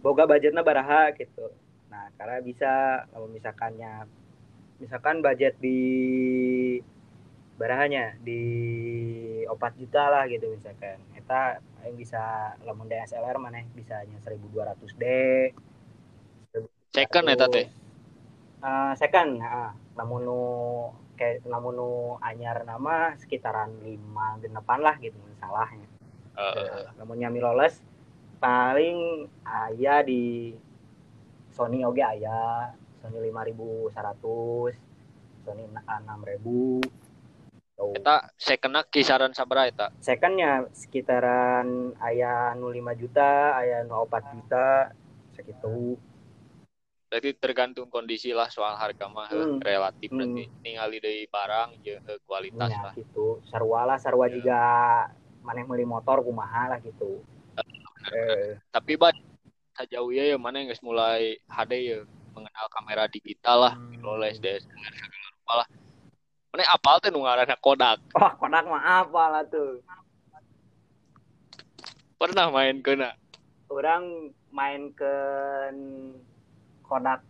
boga 0.02 0.26
budgetnya 0.26 0.66
baraha 0.66 1.14
gitu. 1.14 1.54
Nah, 1.94 2.10
karena 2.18 2.42
bisa 2.42 3.06
kalau 3.14 3.30
misalkannya 3.30 4.10
misalkan 4.82 5.22
budget 5.22 5.54
di 5.62 5.80
barahannya 7.62 8.18
di 8.26 8.42
opat 9.46 9.78
juta 9.78 10.10
lah 10.10 10.26
gitu 10.26 10.50
misalkan. 10.50 10.98
Eta 11.14 11.62
yang 11.86 11.94
bisa 11.94 12.58
lamun 12.66 12.90
DSLR 12.90 13.38
mana 13.38 13.62
bisanya 13.78 14.18
1200 14.26 14.98
D. 14.98 15.06
Second 16.90 17.26
eta 17.30 17.46
teh? 17.46 17.70
Uh, 18.62 18.94
second 18.98 19.38
nah, 19.38 19.78
namun 19.94 20.26
nu 20.26 20.42
kayak 21.18 21.46
namun 21.46 21.78
nu 21.78 21.92
anyar 22.26 22.66
nama 22.66 23.14
sekitaran 23.22 23.70
lima 23.86 24.42
genepan 24.42 24.82
lah 24.82 24.98
gitu 24.98 25.18
salahnya. 25.38 25.86
Uh, 26.32 26.42
uh. 26.42 26.88
namunnya 26.98 27.28
mirrorless 27.28 27.84
paling 28.42 29.30
ayah 29.46 30.02
di 30.02 30.56
Sony 31.54 31.84
oke 31.86 32.02
ayah 32.02 32.74
Sony 33.04 33.20
5100 33.30 33.94
Sony 35.46 35.64
6000 35.68 37.01
Eta 37.98 38.30
secondnya 38.38 38.86
kisaran 38.86 39.34
sabra 39.34 39.66
eta? 39.66 39.90
Secondnya 39.98 40.70
sekitaran 40.70 41.98
ayah 42.06 42.54
05 42.54 43.02
juta, 43.02 43.58
ayah 43.58 43.82
04 43.86 44.34
juta, 44.38 44.68
segitu. 45.34 45.98
Jadi 47.12 47.36
tergantung 47.36 47.92
kondisi 47.92 48.32
lah 48.32 48.48
soal 48.48 48.80
harga 48.80 49.12
mah 49.12 49.28
hmm. 49.28 49.60
relatif 49.60 50.14
hmm. 50.14 50.18
berarti 50.18 50.44
ningali 50.64 50.98
dari 51.04 51.28
barang 51.28 51.70
je 51.84 52.00
kualitas 52.24 52.72
ya, 52.72 52.82
lah. 52.88 52.94
gitu. 52.96 53.44
Sarwa 53.52 53.82
lah 53.84 53.98
sarwa 54.00 54.32
ya. 54.32 54.34
juga 54.40 54.60
maneh 55.44 55.68
meuli 55.68 55.84
motor 55.84 56.24
kumaha 56.24 56.72
lah 56.72 56.80
gitu. 56.80 57.20
eh. 58.16 58.56
Tapi 58.72 58.96
banyak 58.96 59.28
sejauh 59.76 60.14
ya 60.14 60.40
mana 60.40 60.64
yang 60.64 60.72
mulai 60.86 61.36
HD 61.52 61.74
ya 61.84 62.00
mengenal 62.32 62.68
kamera 62.72 63.12
digital 63.12 63.58
lah 63.60 63.74
hmm. 63.76 63.98
mirrorless 63.98 64.40
DSLR 64.40 64.94
segala 64.96 65.28
rupa 65.36 65.54
lah 65.64 65.68
mana 66.52 66.68
apal 66.68 67.00
tuh 67.00 67.16
nungarana 67.16 67.56
Kodak. 67.56 68.04
Oh 68.12 68.32
Kodak 68.36 68.68
mah 68.68 69.08
apa 69.08 69.24
lah 69.32 69.44
tuh. 69.48 69.80
Pernah 72.20 72.52
main 72.52 72.84
kena 72.84 73.16
orang 73.72 74.36
main 74.52 74.92
ke 74.92 75.16
Kodak. 76.84 77.24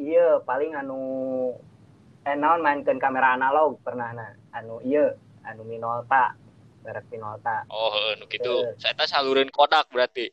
Iya 0.00 0.40
paling 0.48 0.72
anu 0.72 1.00
eh 2.24 2.32
naon 2.32 2.64
main 2.64 2.80
ke 2.80 2.96
kamera 2.96 3.36
analog 3.36 3.76
pernah 3.84 4.08
nah 4.16 4.32
anu 4.56 4.80
iya 4.80 5.12
anu 5.44 5.68
Minolta 5.68 6.32
merek 6.80 7.12
Minolta. 7.12 7.68
Oh 7.68 7.92
anu 8.16 8.24
gitu 8.32 8.72
saya 8.80 8.96
tahu 8.96 9.04
saluran 9.04 9.52
Kodak 9.52 9.92
berarti. 9.92 10.32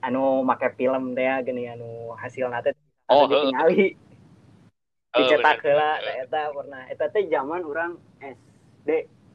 Anu 0.00 0.40
make 0.40 0.72
film 0.80 1.12
teh 1.12 1.28
gini 1.44 1.68
anu 1.68 2.16
hasil 2.16 2.48
nate 2.48 2.72
oh 3.12 3.28
ditinggali 3.28 3.92
dicetak 5.12 5.60
heula 5.60 6.00
eta 6.00 6.40
pernah 6.56 6.82
eta 6.88 7.04
teh 7.12 7.24
zaman 7.28 7.60
orang 7.60 7.92
SD 8.20 8.88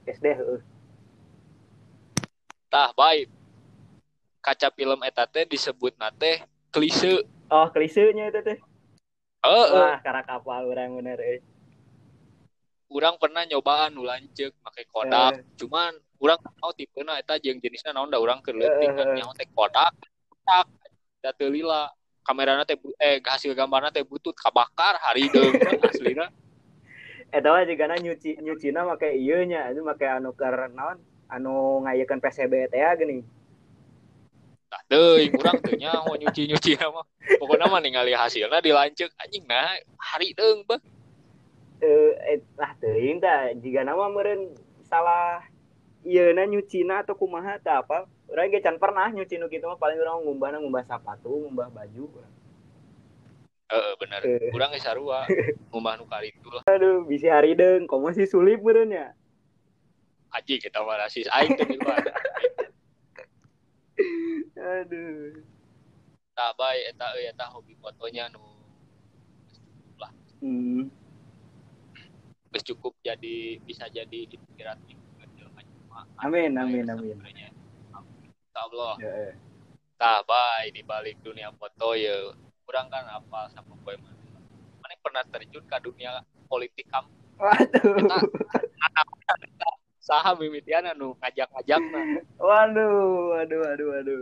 SD 0.10 0.26
heeh 0.34 0.62
tah 2.74 2.90
baik 2.98 3.30
kaca 4.42 4.74
film 4.74 5.06
eta 5.06 5.30
teh 5.30 5.46
disebut 5.46 5.94
nate 6.02 6.42
klise 6.74 7.22
oh 7.54 7.68
klisenya 7.70 8.34
itu 8.34 8.42
teh 8.42 8.58
oh, 9.46 9.66
wah 9.78 10.02
karena 10.02 10.22
kapal 10.26 10.66
orang 10.66 10.98
bener 10.98 11.20
eh. 11.22 11.42
Urang 12.88 13.20
pernah 13.20 13.44
nyobaan 13.44 14.00
nu 14.00 14.08
lanceuk 14.08 14.56
make 14.64 14.88
kodak, 14.88 15.36
uh. 15.36 15.44
cuman 15.60 15.92
urang 16.24 16.40
mau 16.64 16.72
tipe 16.72 17.04
na 17.04 17.20
eta 17.20 17.36
jeung 17.36 17.60
jenisnya 17.60 17.92
naon 17.92 18.08
da 18.08 18.16
urang 18.16 18.40
keur 18.40 18.56
leutik 18.56 18.96
uh. 18.96 19.12
nyaho 19.12 19.36
teh 19.36 19.44
kodak. 19.52 19.92
Kodak 20.32 20.72
da 21.20 21.36
teu 21.36 21.52
lila. 21.52 21.92
Kamerana 22.28 22.68
teh 22.68 22.76
eh 23.00 23.24
hasil 23.24 23.56
gambarna 23.56 23.88
teh 23.88 24.04
butut 24.04 24.36
kabakar 24.36 25.00
hari 25.00 25.32
deung 25.32 25.56
aslina. 25.88 26.28
Eta 27.32 27.48
mah 27.48 27.64
juga 27.64 27.96
nyuci 27.96 28.44
nyucina 28.44 28.84
make 28.84 29.08
ieu 29.16 29.48
nya, 29.48 29.72
itu 29.72 29.80
make 29.80 30.04
anu 30.04 30.36
naon? 30.76 31.00
Anu 31.32 31.84
ngayekeun 31.88 32.20
PCB 32.20 32.68
teh 32.68 32.84
gini 33.00 33.24
tah 34.68 34.84
deh 34.92 35.32
kurang 35.32 35.64
tuh 35.64 35.80
nyawa 35.80 36.12
nyuci 36.20 36.52
nyuci 36.52 36.76
nama 36.76 37.02
pokoknya 37.40 37.66
mah 37.72 37.80
ningali 37.80 38.12
hasilnya 38.12 38.60
dilanjut 38.60 39.08
anjing 39.16 39.48
nah 39.48 39.80
hari 39.96 40.36
deng 40.36 40.68
bah 40.68 40.80
eh 41.80 42.44
lah 42.60 42.72
teuing 42.84 43.24
tah 43.24 43.56
jika 43.56 43.88
nama 43.88 44.12
meren 44.12 44.52
salah 44.84 45.40
iya 46.04 46.36
na 46.36 46.44
nyuci 46.44 46.84
na 46.84 47.00
atau 47.00 47.16
kumaha 47.16 47.56
tak 47.64 47.88
apa 47.88 48.12
orang 48.28 48.52
ge 48.52 48.60
can 48.60 48.76
pernah 48.76 49.08
nyuci 49.12 49.40
nu 49.40 49.48
gitu 49.48 49.68
mah 49.68 49.80
paling 49.80 50.00
orang 50.00 50.24
ngumbah 50.24 50.50
ngumbah 50.60 50.84
sepatu 50.84 51.32
ngumbah 51.48 51.70
baju 51.72 52.06
Eh, 53.68 53.94
bener. 54.00 54.24
Uh. 54.24 54.48
Kurang 54.56 54.72
ge 54.72 54.80
sarua. 54.80 55.28
ngumbah 55.76 56.00
nu 56.00 56.08
kali 56.08 56.32
itu 56.32 56.48
lah. 56.48 56.64
Aduh, 56.72 57.04
bisa 57.04 57.36
hari 57.36 57.52
deng. 57.52 57.84
Komo 57.84 58.16
sih 58.16 58.24
sulit 58.24 58.64
meureun 58.64 58.96
ya. 58.96 59.12
Aji 60.32 60.56
kita 60.56 60.80
mah 60.88 61.04
rasis 61.04 61.28
aing 61.36 61.52
teh 61.56 61.68
aduh 64.58 65.38
tak 66.38 66.52
baik 66.58 66.94
eta 66.94 67.06
euy 67.18 67.26
eta 67.30 67.46
hobi 67.50 67.74
fotonya 67.82 68.30
nu 68.30 68.42
lah 69.98 70.12
hmm. 70.42 70.90
Terus 72.48 72.64
cukup 72.74 72.94
jadi 73.06 73.62
bisa 73.62 73.86
jadi 73.90 74.26
inspiratif 74.30 74.98
amin 76.22 76.58
amin 76.58 76.86
amin 76.90 77.18
Allah. 78.58 78.98
Ya, 78.98 79.14
ya. 79.30 79.34
tak 79.98 80.30
baik 80.30 80.78
di 80.78 80.82
balik 80.86 81.16
dunia 81.22 81.50
foto 81.58 81.98
ya. 81.98 82.34
Kurang 82.66 82.92
kan 82.92 83.06
apa 83.08 83.50
sama 83.54 83.74
boy 83.82 83.96
mana? 83.98 84.18
Mana 84.84 84.94
pernah 85.00 85.24
terjun 85.30 85.64
ke 85.66 85.78
dunia 85.82 86.22
politik 86.50 86.86
kamu? 86.90 87.10
Waduh. 87.38 87.98
Saham 90.08 90.40
mimitian 90.40 90.88
anu 90.88 91.20
ngajak-ngajak 91.20 91.84
waduh 92.40 93.36
waduh 93.36 93.60
waduh 93.60 93.88
waduh. 93.92 94.22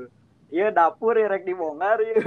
Iya 0.49 0.73
dapur 0.73 1.13
ya 1.13 1.29
rek 1.29 1.45
dibongkar 1.45 2.01
ya. 2.01 2.17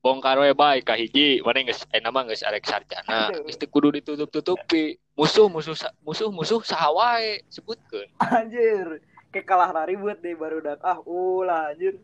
Bongkar 0.00 0.40
we 0.40 0.56
baik 0.56 0.88
kah 0.88 0.96
hiji. 0.96 1.44
Mana 1.44 1.66
geus 1.66 1.84
eh 1.92 2.00
nama 2.00 2.24
geus 2.24 2.40
arek 2.40 2.64
sarjana. 2.64 3.28
Geus 3.44 3.60
kudu 3.68 4.00
ditutup-tutupi. 4.00 4.96
Musuh 5.18 5.52
musuh 5.52 5.76
musuh 6.00 6.32
musuh 6.32 6.60
saha 6.64 6.88
sebutkeun. 7.52 8.08
Anjir 8.22 9.02
kayak 9.30 9.46
kalah 9.46 9.86
ribut 9.86 10.18
deh 10.18 10.34
baru 10.34 10.58
dak 10.58 10.82
ah 10.82 10.98
ulah 11.06 11.70
anjir. 11.70 11.98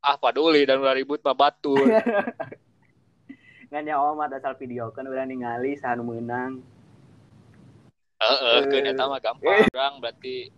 Ah 0.00 0.16
paduli 0.16 0.64
dan 0.64 0.80
ulah 0.80 0.96
ribut 0.96 1.20
mah 1.20 1.36
batur 1.36 1.84
nggak 3.70 3.94
omat 3.94 4.34
asal 4.34 4.58
video 4.58 4.90
kan 4.90 5.06
udah 5.06 5.22
ningali 5.22 5.78
sahanu 5.78 6.02
menang. 6.10 6.58
Eh 8.18 8.38
eh. 8.58 8.60
kan 8.66 8.82
eta 8.82 9.06
mah 9.06 9.22
gampang 9.22 9.62
orang 9.70 10.02
berarti 10.02 10.50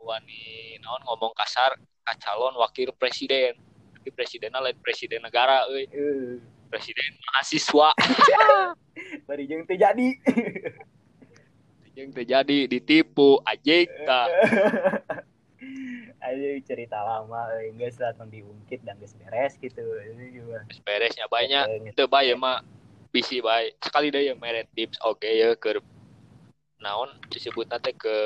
wani 0.00 0.80
naon 0.80 1.04
ngomong 1.04 1.36
kasar 1.36 1.76
ka 2.06 2.14
calon 2.16 2.56
wakil 2.56 2.88
presiden. 2.96 3.52
Tapi 3.92 4.08
presiden 4.14 4.56
lain 4.56 4.78
presiden 4.80 5.20
negara 5.20 5.68
euy. 5.68 5.84
Uh. 5.92 6.40
presiden 6.72 7.16
mahasiswa. 7.32 7.92
Bari 9.28 9.44
jeung 9.48 9.64
teu 9.68 9.76
jadi 9.76 10.08
jeung 11.98 12.14
teu 12.14 12.22
jadi 12.22 12.58
ditipu 12.70 13.42
AJK 13.42 14.10
ayo 16.28 16.60
cerita 16.62 16.98
lama 17.02 17.50
geus 17.74 17.98
langsung 17.98 18.30
diungkit 18.30 18.84
dan 18.84 18.98
geus 19.02 19.16
beres 19.18 19.56
gitu. 19.58 19.82
Ini 19.82 20.26
juga 20.34 20.62
beresnya 20.84 21.26
banyak. 21.26 21.94
Teu 21.96 22.06
bae 22.06 22.34
mah 22.34 22.62
bisi 23.10 23.40
bae 23.40 23.74
sekali 23.80 24.12
deh 24.12 24.30
yang 24.30 24.38
meret 24.38 24.68
tips. 24.76 25.00
Oke 25.02 25.26
okay, 25.26 25.32
ya 25.40 25.54
ke 25.56 25.78
naon? 26.82 27.10
Disebut 27.32 27.66
teh 27.66 27.94
ke 27.94 28.18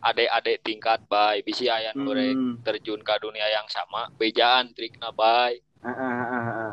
adik-adik 0.00 0.60
tingkat 0.62 1.00
bay 1.08 1.40
bisi 1.40 1.72
ayah 1.72 1.96
hmm. 1.96 2.62
terjun 2.62 3.00
ke 3.02 3.14
dunia 3.18 3.48
yang 3.48 3.66
sama. 3.68 4.12
Bejaan 4.20 4.72
trikna 4.76 5.10
ah, 5.10 5.50
ah, 5.84 5.92
ah, 5.92 6.24
ah, 6.30 6.48
ah. 6.48 6.72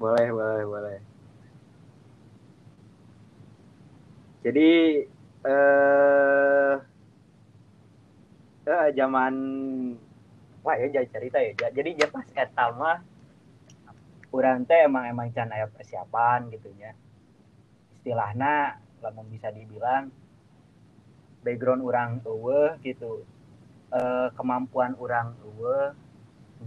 boleh 0.00 0.28
boleh 0.32 0.64
boleh. 0.64 0.98
Jadi 4.40 4.68
eh 5.40 6.74
eh 8.68 8.86
zaman 8.92 9.34
wah 10.60 10.76
ya 10.76 10.86
jadi 10.92 11.08
cerita 11.08 11.38
ya. 11.40 11.52
Jadi 11.72 11.90
dia 11.96 12.08
pas 12.08 12.26
etama 12.36 13.00
kurang 14.30 14.62
teh 14.68 14.86
emang 14.86 15.10
emang 15.10 15.28
can 15.34 15.50
aya 15.50 15.66
persiapan 15.66 16.52
gitu 16.54 16.70
ya. 16.78 16.92
Istilahnya 17.98 18.78
lamun 19.00 19.26
bisa 19.32 19.48
dibilang 19.50 20.12
background 21.42 21.82
orang 21.82 22.10
ewe 22.22 22.76
gitu. 22.84 23.24
E, 23.90 24.00
kemampuan 24.38 24.94
orang 25.00 25.34
ewe 25.42 25.96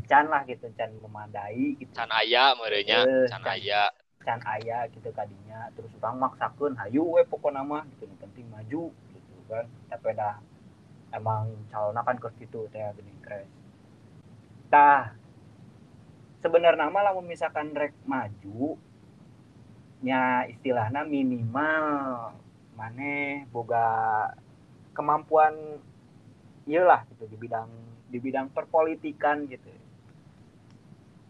can 0.09 0.27
lah 0.27 0.43
gitu 0.49 0.67
can 0.75 0.91
memadai 0.99 1.77
gitu. 1.77 1.93
Can 1.93 2.11
aya 2.11 2.57
merenya 2.57 3.05
e, 3.05 3.29
can, 3.29 3.39
can 3.45 3.53
aya 3.53 3.93
can 4.23 4.39
aya 4.47 4.87
gitu 4.89 5.11
kadinya 5.11 5.67
terus 5.75 5.91
orang 5.99 6.23
maksakan 6.23 6.79
hayu 6.79 7.03
we 7.03 7.21
pokok 7.27 7.51
nama 7.51 7.83
gitu. 7.95 8.07
Yang 8.07 8.19
penting 8.23 8.45
maju 8.47 8.83
gitu 8.89 9.35
kan. 9.51 9.67
Tapi 9.91 10.15
dah 10.15 10.39
emang 11.13 11.45
calon 11.69 11.93
kan 11.93 12.17
kos 12.17 12.33
gitu 12.41 12.65
teh 12.73 12.81
gini 12.97 13.13
kres 13.21 13.45
tah 14.73 15.13
sebenarnya 16.41 16.89
nama 16.89 17.05
lah 17.05 17.13
misalkan 17.21 17.69
rek 17.77 17.93
maju 18.09 18.81
nya 20.01 20.49
istilahnya 20.49 21.05
minimal 21.05 22.33
mana 22.73 23.45
boga 23.53 23.85
kemampuan 24.97 25.79
iyalah 26.65 27.05
gitu 27.13 27.29
di 27.29 27.37
bidang 27.37 27.69
di 28.09 28.17
bidang 28.17 28.49
perpolitikan 28.49 29.45
gitu. 29.47 29.69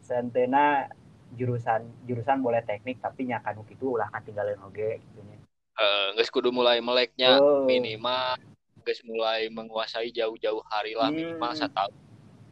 Sentena 0.03 0.87
jurusan 1.35 1.81
jurusan 2.05 2.39
boleh 2.39 2.61
teknik 2.63 3.01
tapi 3.01 3.29
nyakan 3.29 3.63
gitu 3.67 3.97
ulah 3.97 4.07
kan 4.09 4.21
tinggalin 4.21 4.57
oge 4.63 5.01
gitu 5.01 5.19
nya 5.25 5.37
uh, 5.79 6.13
guys 6.15 6.29
kudu 6.29 6.53
mulai 6.53 6.79
meleknya 6.79 7.41
oh. 7.41 7.65
minimal 7.65 8.37
guys 8.83 9.01
mulai 9.07 9.47
menguasai 9.49 10.11
jauh-jauh 10.11 10.61
hari 10.69 10.93
lah 10.93 11.09
hmm. 11.09 11.17
minimal 11.17 11.51
satu 11.55 11.89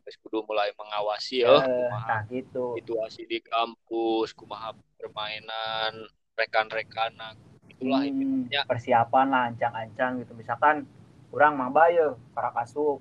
guys 0.01 0.17
kudu 0.21 0.41
mulai 0.47 0.73
mengawasi 0.75 1.45
ya 1.45 1.61
uh, 1.61 1.89
nah, 1.91 2.21
gitu. 2.27 2.75
situasi 2.79 3.29
di 3.29 3.39
kampus 3.45 4.33
kumaha 4.33 4.73
permainan 4.97 6.09
rekan-rekan 6.33 7.13
nah, 7.17 7.33
itulah 7.69 8.01
hmm, 8.01 8.09
intinya 8.09 8.61
persiapan 8.65 9.25
lah 9.29 9.41
ancang-ancang 9.53 10.25
gitu 10.25 10.33
misalkan 10.33 10.89
orang 11.31 11.53
mah 11.55 11.69
bayo 11.69 12.17
para 12.33 12.49
kasuk 12.53 12.99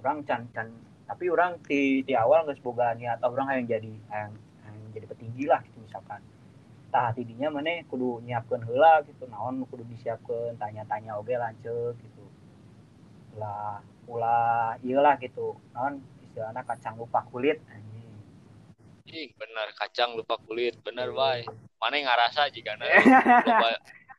orang 0.00 0.24
can 0.24 0.46
can 0.54 0.68
tapi 1.08 1.32
orang 1.32 1.56
di 1.64 2.04
di 2.04 2.12
awal 2.12 2.44
nggak 2.44 2.60
seboga 2.60 2.92
atau 2.92 3.32
orang 3.32 3.64
yang 3.64 3.80
jadi 3.80 3.92
yang, 4.12 4.30
yang 4.88 4.96
jadi 4.96 5.06
petinggi 5.12 5.44
lah 5.44 5.60
gitu 5.68 5.84
misalkan. 5.84 6.24
Tah 6.88 7.12
tidinya 7.12 7.52
mana 7.52 7.84
kudu 7.84 8.24
nyiapkan 8.24 8.64
hela 8.64 9.04
gitu 9.04 9.28
naon 9.28 9.60
kudu 9.68 9.84
disiapkan 9.92 10.56
tanya-tanya 10.56 11.20
oke 11.20 11.28
lanjut 11.36 11.92
gitu. 12.00 12.24
Lah 13.36 13.84
ulah 14.08 14.80
iyalah 14.80 15.20
gitu 15.20 15.60
naon 15.76 16.00
istilahnya 16.24 16.64
kacang 16.64 16.96
lupa 16.96 17.20
kulit 17.28 17.60
Ih, 19.08 19.32
bener 19.40 19.72
kacang 19.76 20.16
lupa 20.16 20.36
kulit 20.44 20.76
bener 20.84 21.12
baik 21.12 21.48
mana 21.80 21.96
yang 21.96 22.08
ngerasa 22.12 22.48
jika 22.52 22.76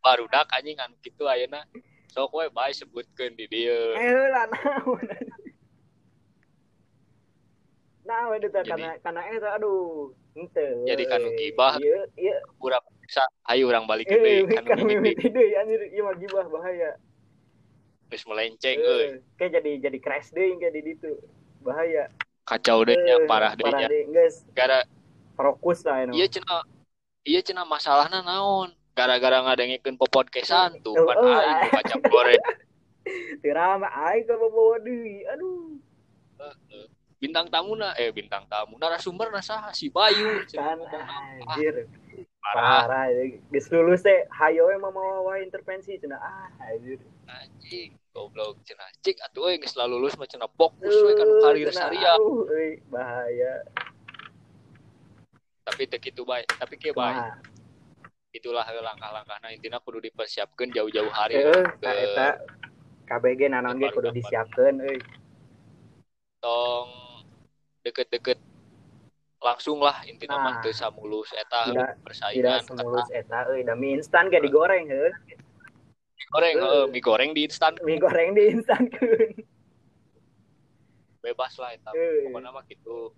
baru 0.06 0.26
dak 0.30 0.50
anjing 0.54 0.78
anu 0.78 0.94
gitu 1.02 1.26
ayeuna. 1.26 1.66
Sok 2.10 2.34
we 2.34 2.50
bae 2.50 2.74
sebutkeun 2.74 3.38
di 3.38 3.46
dieu 3.46 3.94
eh 3.98 4.30
lah 4.34 4.50
nah 8.02 8.34
itu 8.34 8.50
karena 8.50 8.98
karena 8.98 9.22
itu 9.30 9.46
aduh 9.46 10.10
jadi 10.86 11.04
kanu 11.10 11.30
gibah. 11.36 11.76
Iya 11.82 12.02
iya. 12.16 12.38
Kurang 12.62 12.84
bisa. 13.04 13.24
Ayo 13.50 13.68
orang 13.68 13.90
balik 13.90 14.08
eh 14.08 14.18
deui 14.18 14.50
kan 14.50 14.64
deui 14.66 15.54
anjir. 15.58 15.82
Ieu 15.92 16.04
mah 16.06 16.16
gibah 16.16 16.46
bahaya. 16.48 16.96
Geus 18.10 18.26
melenceng 18.26 18.78
euy. 18.80 19.04
Eh, 19.06 19.14
kayak 19.38 19.62
jadi 19.62 19.72
jadi 19.90 19.98
crash 20.02 20.30
deui 20.34 20.58
kayak 20.58 20.74
di 20.74 20.82
ditu 20.94 21.12
bahaya. 21.62 22.10
Kacau 22.48 22.82
deh 22.82 22.98
ya 22.98 23.22
parah 23.30 23.54
deh 23.54 23.66
ya. 23.70 23.90
gara 24.58 24.82
fokus 25.38 25.86
lah 25.86 26.10
iya 26.10 26.26
cina 26.26 26.66
iya 27.22 27.40
cina 27.46 27.62
masalahnya 27.62 28.26
naon? 28.26 28.74
Gara-gara 28.98 29.40
ngadengikeun 29.46 29.96
popodcastan 29.96 30.82
tuh 30.82 30.98
Oh, 30.98 31.08
kan 31.08 31.24
aing 31.24 31.56
nu 31.62 31.68
kaca 31.72 31.96
goreng. 32.10 32.44
Tirama 33.46 33.88
aing 34.10 34.26
ka 34.26 34.34
bawa 34.36 34.82
deui 34.82 35.24
aduh 35.30 35.78
bintang 37.20 37.52
tamu 37.52 37.76
na 37.76 37.92
eh 38.00 38.16
bintang 38.16 38.48
tamu 38.48 38.80
narasumber 38.80 39.28
na 39.28 39.44
saha 39.44 39.76
si 39.76 39.92
Bayu. 39.92 40.40
Kan 40.48 40.80
anjir. 40.88 41.86
Parah 42.40 42.88
parah 42.88 43.06
geus 43.52 43.68
lulus 43.68 44.08
teh 44.08 44.24
hayo 44.40 44.72
mah 44.80 44.88
mau 44.88 45.36
intervensi 45.36 46.00
cenah 46.00 46.16
ah 46.16 46.48
anjir. 46.64 47.04
Anjing 47.28 48.00
goblok 48.16 48.64
cenah 48.64 48.88
cik 49.04 49.20
atuh 49.20 49.52
euy 49.52 49.60
geus 49.60 49.76
lulus 49.76 50.16
mah 50.16 50.32
cenah 50.32 50.48
fokus 50.56 50.96
we 50.96 51.12
kan 51.20 51.28
karir 51.44 51.70
saria 51.76 52.16
euy, 52.16 52.80
bahaya. 52.88 53.68
Tapi 55.68 55.92
teu 55.92 56.00
kitu 56.00 56.24
bae 56.24 56.48
tapi 56.56 56.80
kieu 56.80 56.96
bae 56.96 57.14
Nah, 57.14 57.36
itulah 58.32 58.64
langkah-langkahna 58.64 59.52
intina 59.52 59.84
kudu 59.84 60.00
dipersiapkeun 60.08 60.72
jauh-jauh 60.72 61.12
hari 61.12 61.42
Heeh, 61.42 61.66
ke 61.66 61.82
ka 61.82 61.92
eta 61.92 62.28
KBG 63.10 63.50
nanaon 63.52 63.82
ge 63.82 63.90
kudu 63.92 64.14
disiapkeun 64.16 64.86
euy. 64.86 65.02
tong 66.40 67.09
deket-deket 67.82 68.38
langsung 69.40 69.80
lah 69.80 70.04
intinya 70.04 70.36
mah 70.38 70.54
Nah. 70.54 70.62
teu 70.62 70.74
samulus 70.74 71.32
eta 71.32 71.66
Tidak- 71.66 71.96
persaingan 72.02 72.60
Tidak 72.60 72.60
semulus 72.66 73.08
eta 73.10 73.38
euy, 73.48 73.64
da 73.64 73.74
mie 73.74 73.96
instan 73.96 74.28
ge 74.28 74.38
digoreng 74.38 74.86
heuh. 74.86 75.12
mie 76.12 76.28
goreng 76.30 76.54
Eh. 76.54 76.62
heeh, 76.62 76.84
mie 76.88 77.00
goreng 77.02 77.32
di 77.32 77.42
instan 77.44 77.74
Mie 77.80 77.96
goreng 77.98 78.30
diinstankeun. 78.34 79.32
bebas 81.22 81.52
lah 81.56 81.72
eta 81.72 81.92
pokoknya 81.92 82.50
mah 82.50 82.64
gitu 82.66 83.12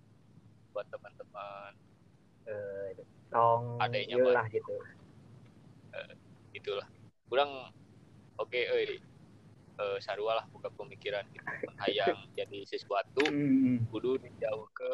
buat 0.70 0.86
teman-teman 0.88 1.72
Eh, 2.42 2.98
tong 3.30 3.78
Adanya, 3.78 4.18
lah 4.18 4.46
gitu. 4.48 4.74
gitulah 6.52 6.84
kurang 7.30 7.70
oke 8.36 8.58
euy 8.58 8.98
eh 9.74 9.98
sarua 9.98 10.36
lah 10.36 10.44
buka 10.48 10.68
pemikiran 10.70 11.24
gitu 11.28 11.46
hayang 11.78 12.18
jadi 12.38 12.58
sesuatu 12.64 13.24
Hmm. 13.24 13.88
kudu 13.88 14.14
jauh 14.36 14.66
ke 14.70 14.92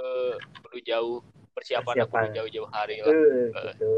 kudu 0.63 0.79
jauh 0.81 1.19
persiapan 1.53 1.95
Persiapan. 1.99 2.23
kudu 2.25 2.37
jauh-jauh 2.37 2.71
hari 2.71 2.97
lah 3.01 3.11
Euy, 3.11 3.51
Eh. 3.51 3.65
gitu. 3.69 3.91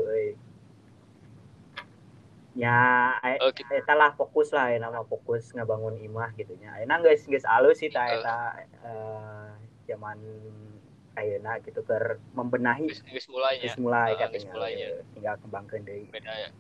Ya, 2.51 3.15
Eh, 3.23 3.53
kita- 3.53 3.79
eta 3.79 3.95
lah 3.95 4.11
fokus 4.13 4.51
lah 4.51 4.69
ya 4.69 4.79
nama 4.79 5.07
fokus 5.07 5.55
ngabangun 5.55 5.95
imah 5.97 6.35
gitu 6.35 6.59
nya. 6.59 6.75
Ayeuna 6.75 6.99
geus 6.99 7.23
geus 7.25 7.47
alus 7.47 7.79
sih 7.79 7.89
ta 7.89 8.11
eta 8.11 8.37
eh, 8.83 9.51
zaman 9.87 10.19
ayeuna 11.15 11.61
gitu 11.61 11.81
keur 11.83 12.19
membenahi 12.33 12.91
geus 12.91 13.29
mulai 13.29 13.61
geus 13.61 13.77
katanya. 13.79 14.51
mulainya. 14.51 14.87
Eh, 14.91 15.05
Tinggal 15.15 15.35
kembangkeun 15.39 15.83
deui. 15.85 16.09
beda 16.11 16.33
ya 16.35 16.51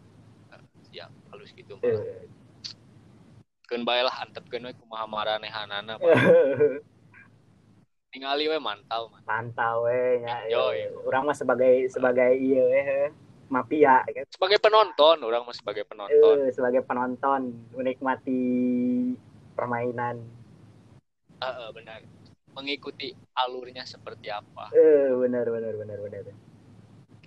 siap 0.86 1.10
halus 1.30 1.50
gitu 1.52 1.74
mah 1.76 1.86
Eh. 3.70 3.72
keun 3.78 3.86
bae 3.86 4.02
lah 4.02 4.26
antepkeun 4.26 4.66
we 4.66 4.74
kumaha 4.74 5.06
maranehanana 5.06 5.94
ningali 8.10 8.50
we 8.50 8.58
mantau 8.58 9.06
mah 9.14 9.22
Mantau 9.22 9.86
we 9.86 10.18
nya. 10.26 10.42
Yo, 10.50 10.74
eh. 10.74 10.90
yo. 10.90 11.06
Urang 11.06 11.30
mah 11.30 11.38
sebagai 11.38 11.86
sebagai 11.86 12.34
ieu 12.34 12.66
eh 12.74 13.14
mafia 13.46 14.02
gitu. 14.10 14.26
sebagai 14.34 14.58
penonton 14.58 15.22
orang 15.22 15.46
mah 15.46 15.54
sebagai 15.54 15.86
penonton 15.86 16.42
Eh, 16.42 16.50
sebagai 16.50 16.82
penonton 16.82 17.54
menikmati 17.70 18.42
permainan. 19.54 20.18
Heeh, 21.38 21.68
benar 21.70 22.02
mengikuti 22.50 23.14
alurnya 23.38 23.86
seperti 23.86 24.26
apa 24.26 24.74
Eh, 24.74 25.14
benar 25.14 25.46
benar 25.46 25.78
benar 25.78 25.98
benar. 26.02 26.34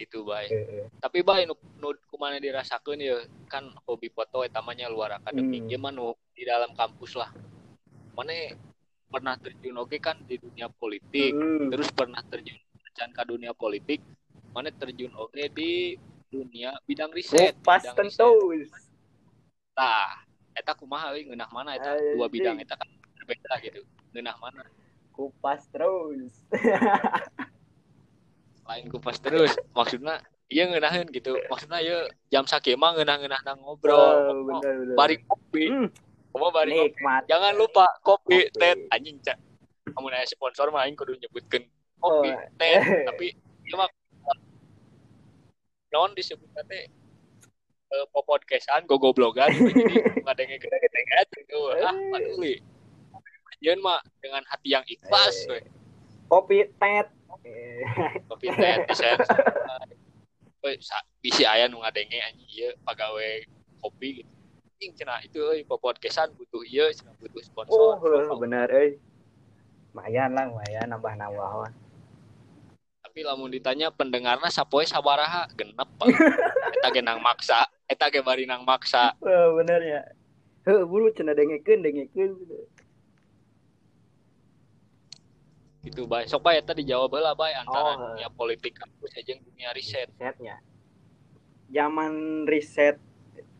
Gitu 0.04 0.28
baik 0.28 0.52
Eh, 0.52 0.84
eh. 0.84 0.88
tapi 1.00 1.24
baik 1.24 1.48
nu, 1.48 1.56
nu 1.80 1.96
kumana 2.08 2.38
dirasakeun 2.38 3.00
ya 3.00 3.18
kan 3.48 3.72
hobi 3.84 4.08
foto 4.08 4.44
eta 4.44 4.60
mah 4.60 4.76
nya 4.76 4.88
luar 4.88 5.18
akademik 5.18 5.66
Hmm. 5.66 5.80
Mah 5.80 5.92
nu 5.92 6.08
di 6.32 6.44
dalam 6.44 6.76
kampus 6.76 7.16
lah 7.16 7.32
mana 8.14 8.32
pernah 9.08 9.34
terjun 9.38 9.78
oke 9.78 9.98
kan 9.98 10.20
di 10.24 10.36
dunia 10.38 10.68
politik 10.68 11.32
Hmm. 11.32 11.72
terus 11.72 11.88
pernah 11.90 12.20
terjun 12.24 12.60
ke 12.94 13.24
dunia 13.26 13.52
politik 13.54 14.00
mana 14.54 14.70
terjun 14.70 15.10
oke 15.16 15.42
di 15.50 15.98
dunia 16.30 16.74
bidang 16.84 17.10
riset 17.10 17.58
Kupas 17.58 17.82
bidang 17.86 17.98
tentu. 17.98 18.30
riset. 18.54 18.86
Tah, 19.74 20.22
eta 20.54 20.74
kumaha 20.74 21.14
euy 21.14 21.26
ngeunah 21.26 21.50
mana 21.50 21.74
eta 21.74 21.94
dua 22.14 22.30
bidang 22.30 22.58
eta 22.58 22.78
kan 22.78 22.86
berbeda 23.18 23.54
gitu 23.62 23.82
ngeunah 24.14 24.38
mana 24.38 24.62
Kupas 25.14 25.66
terus. 25.70 26.34
lain 28.64 28.86
kupas 28.88 29.20
terus. 29.20 29.52
Maksudnya 29.72 30.20
iya 30.48 30.64
ngeunaheun 30.66 31.08
gitu. 31.10 31.36
Maksudnya 31.48 31.80
ya 31.80 31.98
jam 32.30 32.44
sakit 32.44 32.76
mah 32.76 32.94
ngeunah-ngeunah 32.94 33.42
nang 33.42 33.60
ngobrol. 33.60 33.98
Oh, 33.98 34.44
benar 34.46 34.74
benar. 34.80 34.96
bari 34.96 35.16
kopi. 35.22 35.64
Hmm, 35.68 35.88
Kumaha 36.30 36.52
bari 36.54 36.72
kopi. 36.74 37.02
Jangan 37.28 37.54
lupa 37.54 37.86
kopi 38.00 38.48
Kopi. 38.48 38.56
teh 38.56 38.74
anjing 38.90 39.18
cak. 39.20 39.38
Kamu 39.86 40.08
nanya 40.08 40.26
sponsor 40.26 40.70
mah 40.70 40.84
aing 40.84 40.96
kudu 40.96 41.16
nyebutkeun 41.16 41.64
kopi 42.00 42.30
Oh. 42.30 42.40
teh 42.56 42.76
tapi 43.08 43.36
ieu 43.64 43.76
mah. 43.76 43.90
Non 45.90 46.10
disebutna 46.12 46.66
teh 46.66 46.90
eh, 47.90 48.06
popodcastan 48.10 48.86
gogoblogan. 48.86 49.52
Gitu 49.52 49.70
jadi 49.78 50.24
ngadenge 50.24 50.56
gede-gede 50.58 51.20
gitu. 51.38 51.60
Ah 51.78 51.94
paduli 52.10 52.58
Yeun 53.60 53.80
mah 53.80 53.96
dengan 54.20 54.44
hati 54.44 54.72
yang 54.72 54.84
ikhlas 54.84 55.48
Eh. 55.48 55.64
Kopi 56.28 56.66
tet. 56.76 57.08
Eh, 57.42 57.82
kopi 58.30 58.48
teh 58.50 58.86
desain 58.86 59.18
Woi, 60.64 60.80
sa- 60.80 61.04
bisi 61.20 61.44
aya 61.44 61.68
nu 61.68 61.84
ngadenge 61.84 62.24
anjing 62.24 62.48
ieu 62.48 62.72
pagawe 62.82 63.28
kopi 63.82 64.24
gitu. 64.24 64.32
Anjing 64.74 64.92
cenah 64.96 65.20
itu 65.20 65.40
euy 65.40 65.62
podcastan 65.64 66.32
butuh 66.34 66.64
ieu 66.64 66.88
cenah 66.88 67.12
butuh 67.20 67.36
Oh, 67.36 67.44
sponsor. 67.44 68.00
heuh, 68.00 68.40
benar 68.40 68.72
euy. 68.72 68.96
Lumayan 69.92 70.32
lah, 70.32 70.48
lumayan 70.48 70.88
nambah-nambah. 70.88 71.48
mah. 71.60 71.72
Tapi 73.04 73.20
lamun 73.22 73.52
ditanya 73.52 73.92
pendengarna 73.92 74.48
sapoe 74.48 74.88
sabaraha 74.88 75.52
genep. 75.54 75.86
Eta 76.80 76.90
ge 76.90 77.04
nang 77.04 77.20
maksa, 77.20 77.68
eta 77.86 78.08
ge 78.08 78.24
bari 78.24 78.48
nang 78.48 78.64
maksa. 78.64 79.14
Oh, 79.20 79.60
benar 79.60 79.84
ya. 79.84 80.00
Heuh, 80.64 80.88
buru 80.88 81.12
cenah 81.12 81.36
dengekeun, 81.36 81.84
dengekeun. 81.84 82.32
Gitu 82.40 82.56
bae. 85.92 86.24
Sok 86.32 86.42
bae 86.44 86.64
eta 86.64 86.72
dijawab 86.72 87.12
heula 87.12 87.36
bae 87.36 87.52
antara 87.52 88.00
Oh. 88.00 88.16
dunia 88.16 88.32
politik 88.32 88.80
kampus 88.80 89.12
jeung 89.28 89.44
dunia 89.44 89.76
riset. 89.76 90.08
risetnya 90.16 90.64
zaman 91.74 92.46
riset 92.48 93.02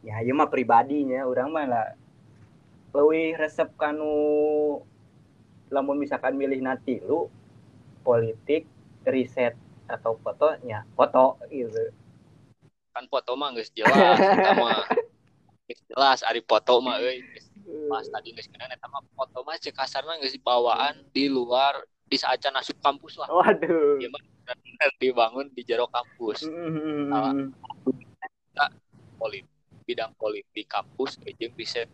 ya 0.06 0.22
ieu 0.22 0.38
mah 0.38 0.48
pribadinya 0.48 1.26
orang 1.26 1.50
mah 1.50 1.66
lah 1.66 1.88
leuwih 2.94 3.34
resep 3.36 3.74
kanu 3.76 4.80
lamun 5.74 5.98
misalkan 5.98 6.38
milih 6.38 6.62
nanti 6.62 7.02
lu 7.02 7.28
politik 8.06 8.70
riset 9.04 9.58
atau 9.90 10.16
fotonya 10.22 10.86
foto 10.96 11.42
gitu 11.50 11.92
Kan 12.94 13.10
foto 13.10 13.34
mah 13.34 13.50
geus 13.58 13.74
jelas 13.74 14.22
mah. 14.62 14.86
Geus 15.66 15.82
jelas 15.90 16.22
ari 16.22 16.46
foto 16.46 16.78
mah 16.78 17.02
euy. 17.02 17.26
Pas 17.90 18.06
tadi 18.06 18.38
geus 18.38 18.46
kenaan 18.46 18.70
eta 18.70 18.86
mah 18.86 19.02
foto 19.18 19.42
mah 19.42 19.58
cek 19.58 19.74
kasarna 19.74 20.22
geus 20.22 20.38
bawaan 20.38 21.02
di 21.10 21.26
luar 21.26 21.82
di 22.08 22.18
saacan 22.20 22.60
asup 22.60 22.78
kampus 22.84 23.18
lah. 23.18 23.30
waduh. 23.32 24.00
Benar 24.00 24.92
dibangun 25.02 25.48
di 25.56 25.64
jero 25.64 25.88
kampus. 25.90 26.46
Mm, 26.46 27.54
Politik 29.18 29.54
bidang 29.84 30.16
politik 30.16 30.66
kampus 30.68 31.20
jeung 31.36 31.54
riset. 31.60 31.92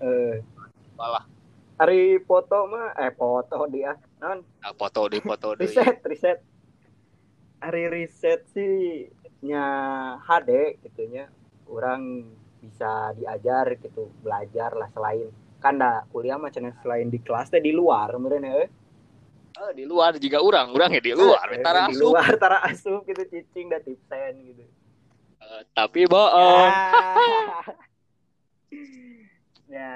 Eh. 0.00 0.38
Malah. 0.94 1.26
Hari 1.80 2.20
foto 2.24 2.68
mah 2.68 2.92
eh 2.94 3.12
foto 3.14 3.66
dia 3.66 3.96
non. 4.20 4.44
Nah, 4.44 4.72
foto 4.76 5.08
di 5.10 5.18
foto 5.18 5.56
deui. 5.56 5.66
riset 5.66 5.98
riset. 6.06 6.38
Hari 7.60 7.84
riset 7.88 8.40
sih 8.52 9.08
nya 9.40 9.64
HD 10.20 10.76
gitunya 10.84 11.28
orang 11.68 12.28
bisa 12.60 13.16
diajar 13.16 13.80
gitu 13.80 14.12
belajar 14.20 14.76
lah 14.76 14.88
selain. 14.92 15.32
Kan 15.60 15.80
dah 15.80 16.04
kuliah 16.12 16.40
cenah 16.52 16.76
selain 16.80 17.08
di 17.08 17.20
kelas 17.20 17.52
teh 17.52 17.60
di 17.60 17.72
luar 17.72 18.12
meureun 18.16 18.44
eh 18.44 18.68
Eh, 19.60 19.72
di 19.76 19.84
luar 19.84 20.16
juga 20.16 20.40
orang, 20.40 20.72
orang 20.72 20.90
ya 20.96 21.02
di 21.04 21.12
luar, 21.12 21.44
Eh, 21.52 21.60
tara 21.60 21.84
di 21.84 21.92
asup. 21.92 22.16
luar 22.16 22.30
tara 22.40 22.58
asup 22.64 23.04
gitu 23.04 23.22
cicing 23.28 23.68
da 23.68 23.76
tipsen 23.76 24.32
gitu 24.40 24.64
Eh, 25.40 25.62
tapi 25.76 26.08
bohong. 26.08 26.70
ya 26.70 26.96
ya 29.76 29.92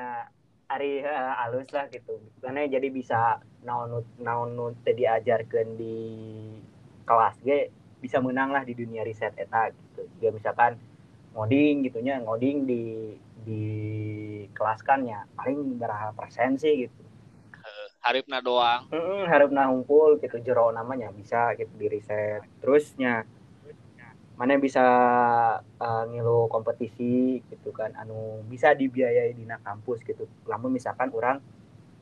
hari 0.68 1.00
uh, 1.00 1.32
halus 1.44 1.68
lah 1.70 1.86
gitu 1.88 2.18
karena 2.42 2.66
jadi 2.66 2.88
bisa 2.90 3.38
naon 3.62 4.02
naon 4.18 4.74
diajarkan 4.82 5.78
di 5.78 5.96
kelas 7.04 7.36
G 7.44 7.70
bisa 8.00 8.18
menang 8.18 8.50
lah 8.50 8.66
di 8.66 8.74
dunia 8.74 9.04
riset 9.04 9.32
eta 9.36 9.70
gitu 9.70 10.02
juga 10.18 10.28
misalkan 10.34 10.72
ngoding 11.34 11.86
gitunya 11.86 12.18
ngoding 12.22 12.66
di 12.66 13.14
di 13.44 13.62
kelas 14.56 14.80
kan 14.82 15.04
ya 15.06 15.22
paling 15.36 15.78
berapa 15.78 16.10
persen 16.16 16.56
sih 16.56 16.88
gitu 16.88 17.03
haripna 18.04 18.44
doang. 18.44 18.84
Mm, 18.92 19.24
haripna 19.24 19.72
ngumpul 19.72 20.20
gitu 20.20 20.36
jero 20.44 20.68
namanya 20.68 21.08
bisa 21.08 21.56
gitu 21.56 21.72
di 21.80 21.88
riset 21.88 22.44
terusnya 22.60 23.24
mana 24.34 24.58
bisa 24.58 24.82
uh, 25.78 26.04
ngilu 26.10 26.50
kompetisi 26.50 27.38
gitu 27.46 27.70
kan 27.70 27.94
anu 27.94 28.42
bisa 28.50 28.76
dibiayai 28.76 29.32
di 29.32 29.48
kampus 29.48 30.04
gitu. 30.04 30.28
Lamun 30.44 30.76
misalkan 30.76 31.08
orang 31.16 31.40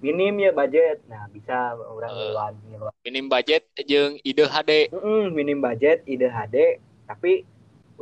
minim 0.03 0.35
ya 0.43 0.51
budget 0.51 0.99
nah 1.07 1.31
bisa 1.31 1.79
orang 1.79 2.11
uh, 2.11 2.19
ngiluan 2.19 2.53
ngiluan. 2.67 2.93
minim 3.07 3.27
budget 3.31 3.71
jeng 3.87 4.19
ide 4.27 4.51
HD 4.51 4.91
mm 4.91 4.99
-mm, 4.99 5.23
minim 5.31 5.63
budget 5.63 6.03
ide 6.11 6.27
HD 6.27 6.83
tapi 7.07 7.47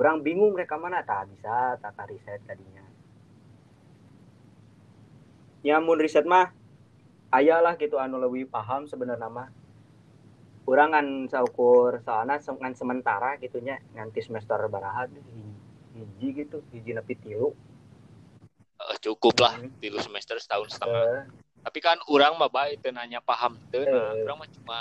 orang 0.01 0.25
bingung 0.25 0.57
mereka 0.57 0.81
mana 0.81 1.05
tak 1.05 1.29
bisa 1.29 1.77
tata 1.77 2.09
riset 2.09 2.41
tadinya. 2.49 2.81
Ya 5.61 5.77
mun 5.77 6.01
riset 6.01 6.25
mah 6.25 6.57
ayalah 7.31 7.79
gitu 7.79 7.97
anu 7.97 8.19
lebih 8.19 8.51
paham 8.51 8.87
sebenarnya 8.87 9.31
mah. 9.31 9.49
Orang 10.69 10.95
kan 10.95 11.07
saukur 11.27 11.99
soalnya 12.05 12.39
ngan 12.39 12.75
sementara 12.79 13.35
gitunya 13.41 13.81
nanti 13.97 14.23
semester 14.23 14.61
barahan 14.71 15.11
hiji 15.95 16.29
gitu 16.45 16.63
hiji 16.71 16.95
nepi 16.95 17.15
tilu. 17.19 17.51
Uh, 18.81 18.97
cukup 19.03 19.35
lah 19.41 19.59
hmm. 19.59 19.81
tilu 19.83 19.99
semester 19.99 20.39
setahun 20.39 20.79
setengah. 20.79 21.01
Uh, 21.01 21.23
tapi 21.61 21.79
kan 21.83 21.99
orang 22.09 22.39
mah 22.39 22.49
baik 22.49 22.81
nanya 22.93 23.21
paham 23.21 23.59
tuh 23.69 23.83
uh, 23.83 24.15
orang 24.25 24.47
mah 24.47 24.49
cuma 24.51 24.81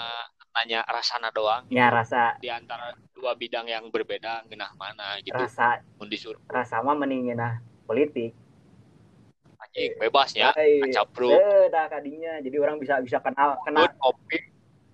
nanya 0.59 0.85
rasana 0.85 1.29
doang. 1.33 1.65
Gitu. 1.69 1.79
ya 1.79 1.89
rasa. 1.89 2.37
Di 2.37 2.49
antara 2.49 2.93
dua 3.13 3.33
bidang 3.33 3.65
yang 3.65 3.89
berbeda 3.89 4.45
genah 4.45 4.71
mana 4.77 5.17
gitu. 5.25 5.37
Rasa. 5.37 5.81
Disuruh. 6.05 6.41
Rasa 6.49 6.81
mah 6.85 6.95
mending 6.97 7.33
politik 7.89 8.37
anjing 9.79 9.95
bebas 9.95 10.29
ya 10.35 10.51
capro 10.91 11.31
eh 11.31 11.71
dah 11.71 11.87
kadinya. 11.87 12.43
Jadi 12.43 12.57
orang 12.59 12.75
bisa 12.83 12.99
bisa 12.99 13.23
kenal 13.23 13.55
kenal. 13.63 13.87
Kopi 13.95 14.37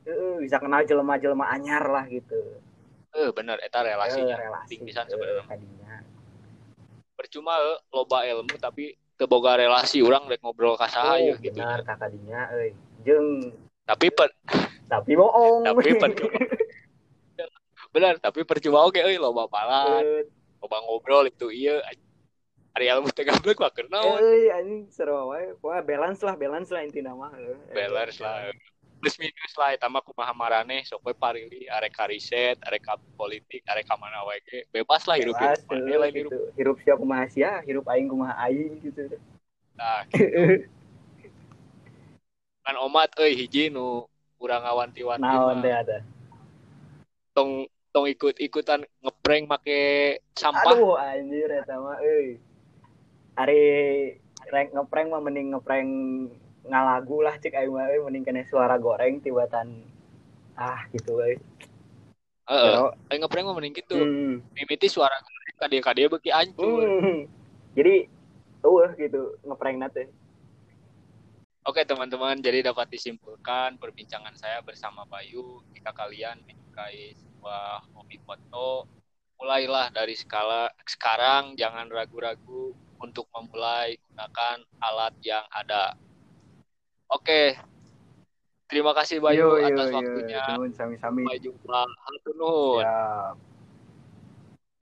uh, 0.05 0.37
bisa 0.37 0.61
kenal 0.61 0.85
jelema-jelema 0.85 1.45
anyar 1.49 1.81
lah 1.89 2.05
gitu. 2.05 2.37
Eh 3.17 3.25
uh, 3.25 3.29
bener 3.33 3.57
eta 3.65 3.81
relasi 3.81 4.21
uh, 4.21 4.37
relasi. 4.37 4.77
Bisa 4.85 5.01
sebenarnya. 5.09 5.43
Kadinya. 5.49 5.93
Percuma 7.17 7.57
uh, 7.57 7.81
loba 7.89 8.29
ilmu 8.29 8.53
tapi 8.61 8.93
teboga 9.17 9.57
relasi 9.57 10.05
orang 10.05 10.29
rek 10.29 10.43
ngobrol 10.45 10.77
ka 10.77 10.91
saha 10.91 11.17
oh, 11.17 11.39
gitu. 11.41 11.57
benar 11.57 11.81
kakadinya 11.81 12.53
euy. 12.53 12.77
Jeung 13.01 13.49
tapi 13.89 14.13
per 14.13 14.29
tapi 14.85 15.17
bohong. 15.17 15.65
Tapi 15.65 15.91
per 15.97 16.11
benar 17.95 18.19
tapi 18.19 18.43
percuma 18.43 18.83
oke 18.83 18.99
euy 18.99 19.15
loba 19.15 19.47
palan 19.47 20.27
loba 20.59 20.77
ngobrol 20.83 21.23
itu 21.31 21.47
iya 21.47 21.79
hari 22.75 22.91
ilmu 22.91 23.07
teh 23.15 23.23
gablek 23.23 23.55
mah 23.55 23.71
kenal 23.71 24.19
euy 24.19 24.51
anjing 24.51 24.83
seru 24.91 25.31
wae. 25.31 25.55
Wah 25.63 25.79
balance 25.79 26.19
lah 26.19 26.35
balance 26.35 26.67
lah 26.75 26.83
intina 26.83 27.15
mah 27.15 27.31
balance 27.71 28.19
lah. 28.19 28.51
Plus 28.99 29.15
minus 29.15 29.55
lah 29.55 29.71
eta 29.71 29.87
mah 29.87 30.03
kumaha 30.03 30.35
marane 30.35 30.83
sok 30.83 31.07
we 31.07 31.15
parili 31.15 31.71
arek 31.71 31.95
riset 32.11 32.59
arek 32.67 32.99
politik 33.15 33.63
arek 33.63 33.87
mana 33.95 34.27
wae 34.27 34.43
ge. 34.43 34.67
Bebas 34.75 35.07
lah 35.07 35.15
hirup 35.15 35.39
hirup 35.39 35.63
mana 35.71 35.95
lah 36.03 36.09
hirup. 36.11 36.31
hirup 36.59 36.77
siapa 36.83 36.99
kumaha 36.99 37.25
sia 37.31 37.63
hirup 37.63 37.87
aing 37.87 38.11
kumaha 38.11 38.35
aing 38.43 38.75
gitu. 38.83 39.07
Nah 39.79 40.03
gitu. 40.11 40.67
kan 42.59 42.75
omat 42.83 43.15
euy 43.23 43.39
hiji 43.39 43.71
nu 43.71 44.03
urang 44.35 44.67
awanti-wanti 44.67 45.23
naon 45.23 45.63
teh 45.63 45.71
ada? 45.71 46.03
Tong 47.31 47.71
tong 47.95 48.03
ikut-ikutan 48.11 48.83
ngeprank 48.99 49.47
make 49.47 49.79
sampah. 50.35 50.75
Aduh 50.75 50.99
anjir 50.99 51.47
eta 51.47 51.79
mah 51.79 52.03
euy 52.03 52.35
hari 53.35 53.61
rank 54.49 54.71
ngeprank 54.71 55.07
mah 55.11 55.21
mending 55.21 55.51
ngeprank 55.51 55.89
ngalagu 56.65 57.17
lah 57.21 57.35
cek 57.37 57.53
ayo 57.53 57.75
mah 57.75 57.91
mending 58.07 58.25
kena 58.25 58.47
suara 58.47 58.79
goreng 58.79 59.21
tibatan 59.21 59.85
ah 60.55 60.87
gitu 60.95 61.19
euy 61.19 61.37
Heeh. 62.45 62.77
Uh, 62.77 62.93
ayo 63.09 63.17
ngeprank 63.25 63.45
mah 63.49 63.55
mending 63.57 63.73
gitu. 63.73 63.97
Hmm. 63.97 64.37
Mimiti 64.53 64.85
suara 64.85 65.17
goreng 65.17 65.55
kadia-kadia 65.57 66.07
beki 66.13 66.29
ancur. 66.29 66.85
Hmm. 66.85 67.25
Jadi 67.73 68.05
uh 68.61 68.89
gitu 68.97 69.37
ngeprank 69.45 69.77
nate. 69.81 70.03
Oke 71.65 71.81
teman-teman, 71.81 72.37
jadi 72.45 72.61
dapat 72.61 72.93
disimpulkan 72.93 73.81
perbincangan 73.81 74.37
saya 74.37 74.61
bersama 74.61 75.01
Bayu. 75.09 75.65
Jika 75.73 75.89
kalian 75.97 76.37
menyukai 76.45 77.17
sebuah 77.17 77.89
hobi 77.97 78.21
foto, 78.21 78.85
mulailah 79.41 79.89
dari 79.89 80.13
skala 80.13 80.69
sekarang, 80.85 81.57
jangan 81.57 81.89
ragu-ragu 81.89 82.77
untuk 82.99 83.27
memulai 83.31 83.99
gunakan 84.09 84.57
alat 84.79 85.13
yang 85.23 85.45
ada. 85.51 85.95
Oke. 87.11 87.55
Terima 88.65 88.97
kasih 88.97 89.21
Bayu 89.21 89.45
yo, 89.45 89.61
yo, 89.61 89.67
atas 89.69 89.87
yo, 89.93 89.95
waktunya. 90.01 90.43
Yo, 90.57 90.65
sami-sami. 90.73 91.21
Sampai 91.21 91.37
jumpa. 91.37 91.81
Halo, 91.85 92.81